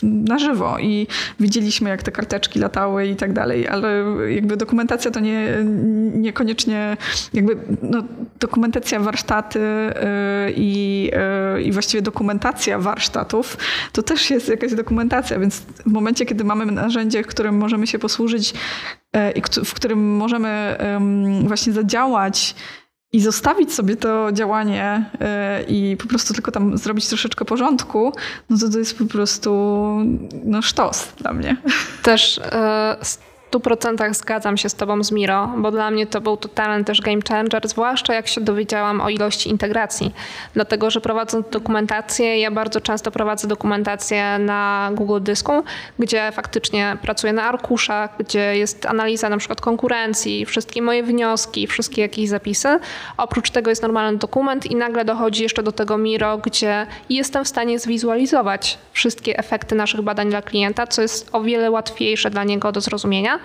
na 0.04 0.40
żywo. 0.40 0.80
I 0.80 1.08
widzieliśmy, 1.40 1.90
jak 1.90 2.04
te 2.04 2.12
karteczki 2.12 2.60
latały 2.60 3.08
i 3.08 3.16
tak 3.16 3.34
dalej, 3.34 3.68
ale 3.68 4.04
jakby 4.30 4.58
dokumentacja 4.58 5.12
to 5.12 5.20
nie, 5.20 5.66
niekoniecznie 6.14 6.98
jakby 7.34 7.58
no, 7.82 8.04
dokumentacja 8.40 9.00
warsztaty 9.00 9.60
y, 9.60 9.94
i, 10.56 11.12
y, 11.58 11.62
i 11.62 11.72
właściwie 11.72 12.02
dokumentacja 12.02 12.80
warsztatów 12.80 13.58
to 13.92 14.04
też 14.04 14.30
jest 14.30 14.50
jakaś 14.50 14.74
dokumentacja, 14.74 15.40
więc 15.40 15.60
w 15.60 15.92
momencie, 15.92 16.26
kiedy 16.26 16.44
mamy 16.44 16.66
narzędzie, 16.66 17.24
którym 17.24 17.58
możemy 17.58 17.88
się 17.88 18.00
posłużyć 18.00 18.54
y, 19.16 19.32
i 19.32 19.42
w 19.66 19.74
którym 19.74 20.16
możemy 20.16 20.78
właśnie 21.44 21.74
zadziałać 21.74 22.56
i 23.14 23.22
zostawić 23.22 23.74
sobie 23.74 23.96
to 23.96 24.32
działanie 24.32 25.06
i 25.68 25.98
po 26.00 26.08
prostu 26.08 26.34
tylko 26.34 26.52
tam 26.52 26.78
zrobić 26.78 27.08
troszeczkę 27.08 27.46
porządku, 27.46 28.14
no 28.50 28.58
to 28.58 28.70
to 28.70 28.80
jest 28.80 28.98
po 28.98 29.06
prostu 29.06 29.52
no, 30.46 30.62
sztos 30.62 31.08
dla 31.18 31.34
mnie. 31.34 31.58
Też 32.04 32.42
100% 33.52 34.14
zgadzam 34.14 34.58
się 34.58 34.70
z 34.70 34.76
Tobą, 34.76 35.04
z 35.04 35.12
Miro, 35.12 35.54
bo 35.58 35.72
dla 35.72 35.92
mnie 35.92 36.08
to 36.08 36.22
był 36.22 36.38
totalny 36.38 36.84
też 36.84 37.02
game 37.02 37.22
changer, 37.30 37.68
zwłaszcza 37.68 38.14
jak 38.14 38.28
się 38.28 38.42
dowiedziałam 38.42 39.02
o 39.02 39.10
ilości 39.10 39.50
integracji. 39.50 40.14
Dlatego, 40.54 40.92
że 40.92 41.02
prowadząc 41.02 41.50
dokumentację, 41.50 42.40
ja 42.40 42.52
bardzo 42.52 42.82
często 42.82 43.12
prowadzę 43.12 43.48
dokumentację 43.48 44.40
na 44.40 44.90
Google 44.94 45.22
Dysku, 45.22 45.64
gdzie 46.00 46.32
faktycznie 46.32 46.98
pracuję 47.02 47.34
na 47.34 47.44
arkuszach, 47.44 48.10
gdzie 48.20 48.58
jest 48.58 48.86
analiza 48.86 49.30
na 49.30 49.38
przykład 49.38 49.62
konkurencji, 49.62 50.46
wszystkie 50.46 50.82
moje 50.82 51.04
wnioski, 51.04 51.68
wszystkie 51.68 52.02
jakieś 52.02 52.30
zapisy. 52.30 52.80
Oprócz 53.18 53.50
tego 53.50 53.70
jest 53.70 53.82
normalny 53.82 54.18
dokument 54.18 54.66
i 54.66 54.76
nagle 54.76 55.06
dochodzi 55.06 55.44
jeszcze 55.44 55.64
do 55.64 55.72
tego 55.72 55.98
Miro, 55.98 56.38
gdzie 56.38 56.88
jestem 57.10 57.46
w 57.46 57.48
stanie 57.48 57.80
zwizualizować 57.80 58.78
wszystkie 58.94 59.38
efekty 59.38 59.76
naszych 59.76 60.02
badań 60.02 60.30
dla 60.30 60.42
klienta, 60.42 60.88
co 60.88 61.02
jest 61.02 61.30
o 61.32 61.42
wiele 61.42 61.72
łatwiejsze 61.72 62.30
dla 62.30 62.44
niego 62.44 62.72
do 62.72 62.82
zrozumienia 62.82 63.37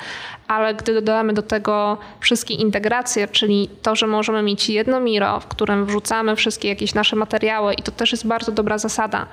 ale 0.49 0.75
gdy 0.75 0.95
dodamy 0.95 1.33
do 1.33 1.43
tego 1.43 1.99
wszystkie 2.21 2.55
integracje, 2.55 3.29
czyli 3.29 3.69
to, 3.83 3.97
że 3.97 4.07
możemy 4.07 4.43
mieć 4.43 4.69
jedno 4.69 5.01
Miro, 5.01 5.41
w 5.41 5.47
którym 5.47 5.87
wrzucamy 5.87 6.37
wszystkie 6.37 6.69
jakieś 6.69 6.95
nasze 6.95 7.17
materiały 7.17 7.75
i 7.75 7.83
to 7.83 7.93
też 7.93 8.13
jest 8.13 8.27
bardzo 8.27 8.53
dobra 8.53 8.79
zasada. 8.79 9.27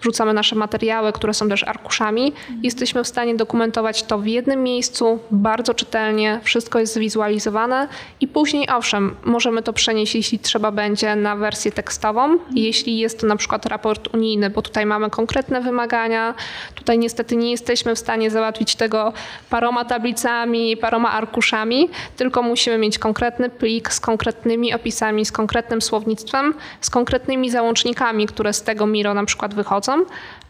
Wrzucamy 0.00 0.32
nasze 0.32 0.56
materiały, 0.56 1.12
które 1.12 1.34
są 1.34 1.48
też 1.48 1.64
arkuszami, 1.64 2.32
jesteśmy 2.62 3.04
w 3.04 3.08
stanie 3.08 3.34
dokumentować 3.34 4.02
to 4.02 4.18
w 4.18 4.26
jednym 4.26 4.62
miejscu, 4.62 5.18
bardzo 5.30 5.74
czytelnie, 5.74 6.40
wszystko 6.42 6.78
jest 6.78 6.94
zwizualizowane. 6.94 7.88
I 8.20 8.28
później 8.28 8.68
owszem, 8.70 9.16
możemy 9.24 9.62
to 9.62 9.72
przenieść, 9.72 10.14
jeśli 10.14 10.38
trzeba 10.38 10.70
będzie, 10.70 11.16
na 11.16 11.36
wersję 11.36 11.72
tekstową, 11.72 12.38
jeśli 12.54 12.98
jest 12.98 13.20
to 13.20 13.26
na 13.26 13.36
przykład 13.36 13.66
raport 13.66 14.14
unijny, 14.14 14.50
bo 14.50 14.62
tutaj 14.62 14.86
mamy 14.86 15.10
konkretne 15.10 15.60
wymagania, 15.60 16.34
tutaj 16.74 16.98
niestety 16.98 17.36
nie 17.36 17.50
jesteśmy 17.50 17.94
w 17.94 17.98
stanie 17.98 18.30
załatwić 18.30 18.76
tego 18.76 19.12
paroma 19.50 19.84
tablicami, 19.84 20.05
tablicami, 20.06 20.76
paroma 20.76 21.12
arkuszami, 21.12 21.88
tylko 22.16 22.42
musimy 22.42 22.78
mieć 22.78 22.98
konkretny 22.98 23.50
plik 23.50 23.92
z 23.92 24.00
konkretnymi 24.00 24.74
opisami, 24.74 25.24
z 25.24 25.32
konkretnym 25.32 25.82
słownictwem, 25.82 26.54
z 26.80 26.90
konkretnymi 26.90 27.50
załącznikami, 27.50 28.26
które 28.26 28.52
z 28.52 28.62
tego 28.62 28.86
Miro 28.86 29.14
na 29.14 29.24
przykład 29.24 29.54
wychodzą. 29.54 30.04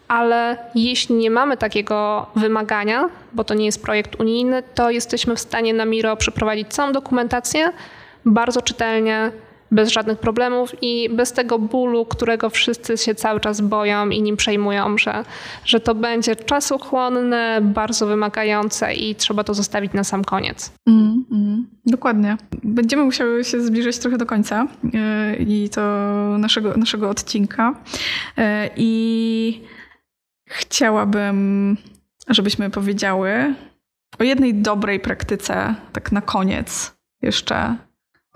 Ale 0.09 0.57
jeśli 0.74 1.14
nie 1.14 1.30
mamy 1.30 1.57
takiego 1.57 2.26
wymagania, 2.36 3.09
bo 3.32 3.44
to 3.44 3.54
nie 3.54 3.66
jest 3.66 3.82
projekt 3.82 4.20
unijny, 4.20 4.62
to 4.74 4.90
jesteśmy 4.90 5.36
w 5.36 5.40
stanie 5.40 5.74
na 5.74 5.84
Miro 5.84 6.16
przeprowadzić 6.16 6.68
całą 6.68 6.92
dokumentację 6.92 7.72
bardzo 8.24 8.62
czytelnie, 8.62 9.30
bez 9.70 9.90
żadnych 9.90 10.18
problemów 10.18 10.74
i 10.82 11.08
bez 11.10 11.32
tego 11.32 11.58
bólu, 11.58 12.04
którego 12.04 12.50
wszyscy 12.50 12.98
się 12.98 13.14
cały 13.14 13.40
czas 13.40 13.60
boją 13.60 14.08
i 14.08 14.22
nim 14.22 14.36
przejmują, 14.36 14.98
że, 14.98 15.24
że 15.64 15.80
to 15.80 15.94
będzie 15.94 16.36
czasochłonne, 16.36 17.60
bardzo 17.62 18.06
wymagające 18.06 18.94
i 18.94 19.14
trzeba 19.14 19.44
to 19.44 19.54
zostawić 19.54 19.92
na 19.92 20.04
sam 20.04 20.24
koniec. 20.24 20.72
Mm, 20.86 21.24
mm, 21.32 21.66
dokładnie. 21.86 22.36
Będziemy 22.62 23.04
musiały 23.04 23.44
się 23.44 23.60
zbliżać 23.60 23.98
trochę 23.98 24.18
do 24.18 24.26
końca 24.26 24.66
yy, 24.84 25.36
i 25.36 25.68
to 25.68 25.80
naszego, 26.38 26.76
naszego 26.76 27.10
odcinka. 27.10 27.74
Yy, 28.36 28.44
I 28.76 29.60
chciałabym, 30.48 31.76
żebyśmy 32.28 32.70
powiedziały 32.70 33.54
o 34.18 34.24
jednej 34.24 34.54
dobrej 34.54 35.00
praktyce, 35.00 35.74
tak 35.92 36.12
na 36.12 36.20
koniec 36.20 36.96
jeszcze 37.22 37.76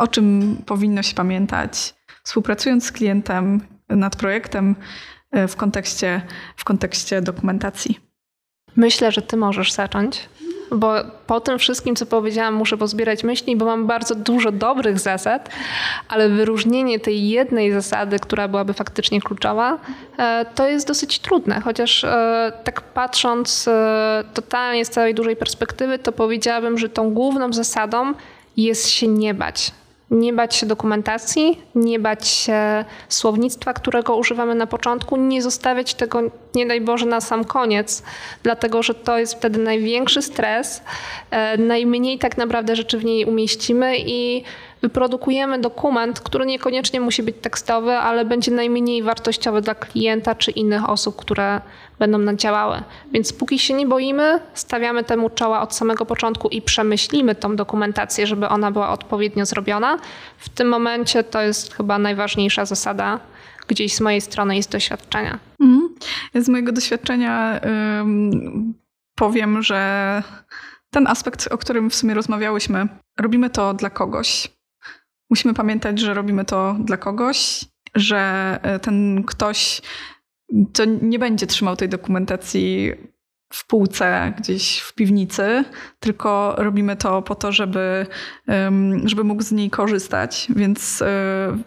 o 0.01 0.09
czym 0.09 0.57
powinno 0.67 1.03
się 1.03 1.15
pamiętać, 1.15 1.95
współpracując 2.23 2.85
z 2.85 2.93
klientem 2.93 3.61
nad 3.89 4.17
projektem 4.17 4.77
e, 5.31 5.49
w 5.49 5.57
kontekście, 5.57 6.23
w 6.57 6.65
kontekście 6.65 7.23
dokumentacji? 7.23 7.99
Myślę, 8.77 9.13
że 9.13 9.23
ty 9.23 9.37
możesz 9.37 9.73
zacząć, 9.73 10.29
bo 10.71 10.95
po 11.27 11.41
tym 11.41 11.59
wszystkim, 11.59 11.97
co 11.97 12.07
powiedziałam, 12.07 12.55
muszę 12.55 12.77
pozbierać 12.77 13.25
myśli, 13.25 13.57
bo 13.57 13.65
mam 13.65 13.87
bardzo 13.87 14.15
dużo 14.15 14.53
dobrych 14.53 14.99
zasad, 14.99 15.49
ale 16.09 16.29
wyróżnienie 16.29 17.01
tej 17.01 17.29
jednej 17.29 17.73
zasady, 17.73 18.19
która 18.19 18.49
byłaby 18.49 18.75
faktycznie 18.75 19.21
kluczowa, 19.21 19.79
e, 20.19 20.47
to 20.55 20.69
jest 20.69 20.87
dosyć 20.87 21.19
trudne. 21.19 21.61
Chociaż 21.61 22.05
e, 22.05 22.53
tak 22.65 22.81
patrząc 22.81 23.69
totalnie 24.35 24.85
z 24.85 24.91
całej 24.91 25.15
dużej 25.15 25.37
perspektywy, 25.37 25.99
to 25.99 26.13
powiedziałabym, 26.13 26.79
że 26.79 26.89
tą 26.89 27.11
główną 27.11 27.53
zasadą 27.53 28.15
jest 28.57 28.89
się 28.89 29.09
nie 29.09 29.35
bać 29.35 29.73
nie 30.11 30.33
bać 30.33 30.57
się 30.57 30.67
dokumentacji, 30.67 31.63
nie 31.75 31.99
bać 31.99 32.29
się 32.29 32.85
słownictwa, 33.09 33.73
którego 33.73 34.17
używamy 34.17 34.55
na 34.55 34.67
początku, 34.67 35.17
nie 35.17 35.43
zostawiać 35.43 35.95
tego, 35.95 36.21
nie 36.55 36.67
daj 36.67 36.81
Boże, 36.81 37.07
na 37.07 37.21
sam 37.21 37.45
koniec, 37.45 38.03
dlatego 38.43 38.83
że 38.83 38.95
to 38.95 39.19
jest 39.19 39.35
wtedy 39.35 39.59
największy 39.59 40.23
stres, 40.23 40.83
e, 41.31 41.57
najmniej 41.57 42.19
tak 42.19 42.37
naprawdę 42.37 42.77
rzeczy 42.77 42.99
w 42.99 43.05
niej 43.05 43.25
umieścimy 43.25 43.95
i 43.99 44.45
wyprodukujemy 44.83 45.59
dokument, 45.59 46.21
który 46.21 46.47
niekoniecznie 46.47 47.01
musi 47.01 47.23
być 47.23 47.37
tekstowy, 47.41 47.93
ale 47.93 48.25
będzie 48.25 48.51
najmniej 48.51 49.03
wartościowy 49.03 49.61
dla 49.61 49.75
klienta 49.75 50.35
czy 50.35 50.51
innych 50.51 50.89
osób, 50.89 51.17
które 51.17 51.61
będą 51.99 52.19
nam 52.19 52.37
działały. 52.37 52.83
Więc 53.13 53.33
póki 53.33 53.59
się 53.59 53.75
nie 53.75 53.87
boimy, 53.87 54.41
stawiamy 54.55 55.05
temu 55.05 55.31
czoła 55.31 55.63
od 55.63 55.75
samego 55.75 56.07
początku 56.07 56.49
i 56.49 56.63
przemyślimy 56.63 57.35
tą 57.35 57.57
dokumentację, 57.57 58.27
żeby 58.27 58.49
ona 58.49 58.71
była 58.71 58.89
odpowiednio 58.89 59.47
zrobiona. 59.47 59.99
W 60.39 60.49
tym 60.49 60.69
momencie 60.69 61.25
to 61.25 61.43
jest 61.43 61.75
chyba 61.75 61.99
najważniejsza 61.99 62.65
zasada 62.65 63.21
gdzieś 63.67 63.95
z 63.95 64.01
mojej 64.01 64.21
strony 64.21 64.57
i 64.57 64.63
z 64.63 64.67
doświadczenia. 64.67 65.39
Mhm. 65.61 65.95
Z 66.35 66.49
mojego 66.49 66.73
doświadczenia 66.73 67.61
powiem, 69.15 69.63
że 69.63 70.23
ten 70.91 71.07
aspekt, 71.07 71.49
o 71.53 71.59
którym 71.59 71.91
w 71.91 71.95
sumie 71.95 72.15
rozmawiałyśmy, 72.15 72.89
robimy 73.21 73.51
to 73.51 73.75
dla 73.75 73.91
kogoś. 73.91 74.60
Musimy 75.31 75.55
pamiętać, 75.55 75.99
że 75.99 76.15
robimy 76.15 76.45
to 76.45 76.77
dla 76.81 76.97
kogoś, 76.97 77.65
że 77.95 78.59
e, 78.63 78.79
ten 78.79 79.25
ktoś 79.25 79.83
to 80.73 80.85
nie 80.85 81.19
będzie 81.19 81.47
trzymał 81.47 81.77
tej 81.77 81.89
dokumentacji 81.89 82.93
w 83.53 83.67
półce 83.67 84.33
gdzieś 84.39 84.79
w 84.79 84.95
piwnicy, 84.95 85.65
tylko 86.01 86.55
robimy 86.59 86.97
to 86.97 87.23
po 87.23 87.35
to, 87.35 87.53
żeby, 87.53 88.07
żeby 89.05 89.25
mógł 89.25 89.43
z 89.43 89.53
niej 89.53 89.71
korzystać. 89.71 90.49
Więc 90.57 91.03
e, 91.03 91.59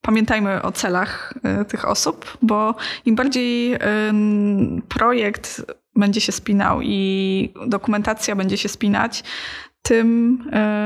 pamiętajmy 0.00 0.62
o 0.62 0.72
celach 0.72 1.34
e, 1.42 1.64
tych 1.64 1.88
osób, 1.88 2.38
bo 2.42 2.74
im 3.04 3.14
bardziej 3.14 3.78
projekt 4.88 5.62
będzie 5.96 6.20
się 6.20 6.32
spinał 6.32 6.82
i 6.82 7.54
dokumentacja 7.66 8.36
będzie 8.36 8.56
się 8.56 8.68
spinać, 8.68 9.24
tym 9.82 10.38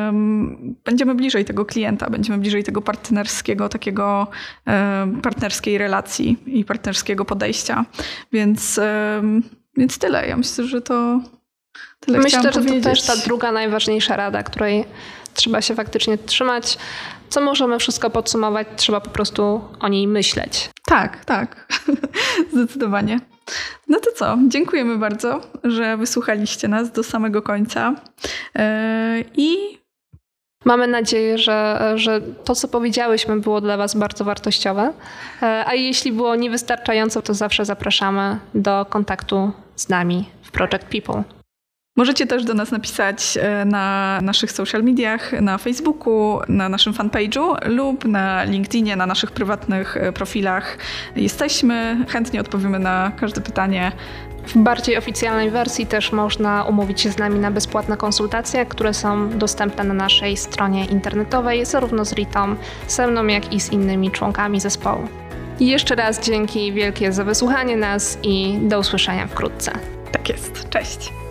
um, 0.06 0.76
będziemy 0.84 1.14
bliżej 1.14 1.44
tego 1.44 1.64
klienta, 1.64 2.10
będziemy 2.10 2.38
bliżej 2.38 2.64
tego 2.64 2.82
partnerskiego, 2.82 3.68
takiego 3.68 4.26
um, 4.66 5.20
partnerskiej 5.20 5.78
relacji 5.78 6.38
i 6.46 6.64
partnerskiego 6.64 7.24
podejścia. 7.24 7.84
Więc, 8.32 8.80
um, 9.18 9.42
więc 9.76 9.98
tyle. 9.98 10.28
Ja 10.28 10.36
myślę, 10.36 10.64
że 10.64 10.80
to 10.80 11.20
tyle 12.00 12.18
Myślę, 12.18 12.42
że 12.42 12.52
powiedzieć. 12.52 12.84
to 12.84 12.90
też 12.90 13.02
ta 13.02 13.16
druga 13.16 13.52
najważniejsza 13.52 14.16
rada, 14.16 14.42
której 14.42 14.84
trzeba 15.34 15.62
się 15.62 15.74
faktycznie 15.74 16.18
trzymać. 16.18 16.78
Co 17.28 17.40
możemy 17.40 17.78
wszystko 17.78 18.10
podsumować? 18.10 18.68
Trzeba 18.76 19.00
po 19.00 19.10
prostu 19.10 19.60
o 19.80 19.88
niej 19.88 20.08
myśleć. 20.08 20.70
Tak, 20.86 21.24
tak. 21.24 21.66
Zdecydowanie. 22.52 23.20
No 23.88 24.00
to 24.00 24.12
co? 24.12 24.38
Dziękujemy 24.48 24.98
bardzo, 24.98 25.40
że 25.64 25.96
wysłuchaliście 25.96 26.68
nas 26.68 26.92
do 26.92 27.02
samego 27.02 27.42
końca. 27.42 27.94
E, 28.58 29.24
I 29.36 29.76
Mamy 30.66 30.86
nadzieję, 30.86 31.38
że, 31.38 31.92
że 31.94 32.20
to, 32.20 32.54
co 32.54 32.68
powiedziałyśmy, 32.68 33.40
było 33.40 33.60
dla 33.60 33.76
Was 33.76 33.94
bardzo 33.94 34.24
wartościowe. 34.24 34.92
E, 35.42 35.64
a 35.66 35.74
jeśli 35.74 36.12
było 36.12 36.36
niewystarczająco, 36.36 37.22
to 37.22 37.34
zawsze 37.34 37.64
zapraszamy 37.64 38.38
do 38.54 38.86
kontaktu 38.90 39.52
z 39.76 39.88
nami 39.88 40.28
w 40.42 40.50
Project 40.50 40.84
People. 40.84 41.35
Możecie 41.96 42.26
też 42.26 42.44
do 42.44 42.54
nas 42.54 42.70
napisać 42.70 43.38
e, 43.40 43.64
na 43.64 44.18
naszych 44.22 44.52
social 44.52 44.82
mediach, 44.82 45.32
na 45.32 45.58
Facebooku, 45.58 46.40
na 46.48 46.68
naszym 46.68 46.92
fanpage'u 46.92 47.68
lub 47.68 48.04
na 48.04 48.44
LinkedInie, 48.44 48.96
na 48.96 49.06
naszych 49.06 49.30
prywatnych 49.30 49.96
e, 49.96 50.12
profilach. 50.12 50.78
Jesteśmy, 51.16 52.04
chętnie 52.08 52.40
odpowiemy 52.40 52.78
na 52.78 53.12
każde 53.20 53.40
pytanie. 53.40 53.92
W 54.46 54.58
bardziej 54.58 54.98
oficjalnej 54.98 55.50
wersji 55.50 55.86
też 55.86 56.12
można 56.12 56.64
umówić 56.64 57.00
się 57.00 57.10
z 57.10 57.18
nami 57.18 57.38
na 57.38 57.50
bezpłatne 57.50 57.96
konsultacje, 57.96 58.66
które 58.66 58.94
są 58.94 59.38
dostępne 59.38 59.84
na 59.84 59.94
naszej 59.94 60.36
stronie 60.36 60.84
internetowej, 60.84 61.64
zarówno 61.64 62.04
z 62.04 62.12
Ritą, 62.12 62.56
ze 62.88 63.06
mną, 63.06 63.26
jak 63.26 63.52
i 63.52 63.60
z 63.60 63.72
innymi 63.72 64.10
członkami 64.10 64.60
zespołu. 64.60 65.08
I 65.60 65.66
jeszcze 65.66 65.94
raz 65.94 66.20
dzięki 66.20 66.72
wielkie 66.72 67.12
za 67.12 67.24
wysłuchanie 67.24 67.76
nas 67.76 68.18
i 68.22 68.58
do 68.62 68.78
usłyszenia 68.78 69.26
wkrótce. 69.26 69.72
Tak 70.12 70.28
jest. 70.28 70.68
Cześć. 70.68 71.25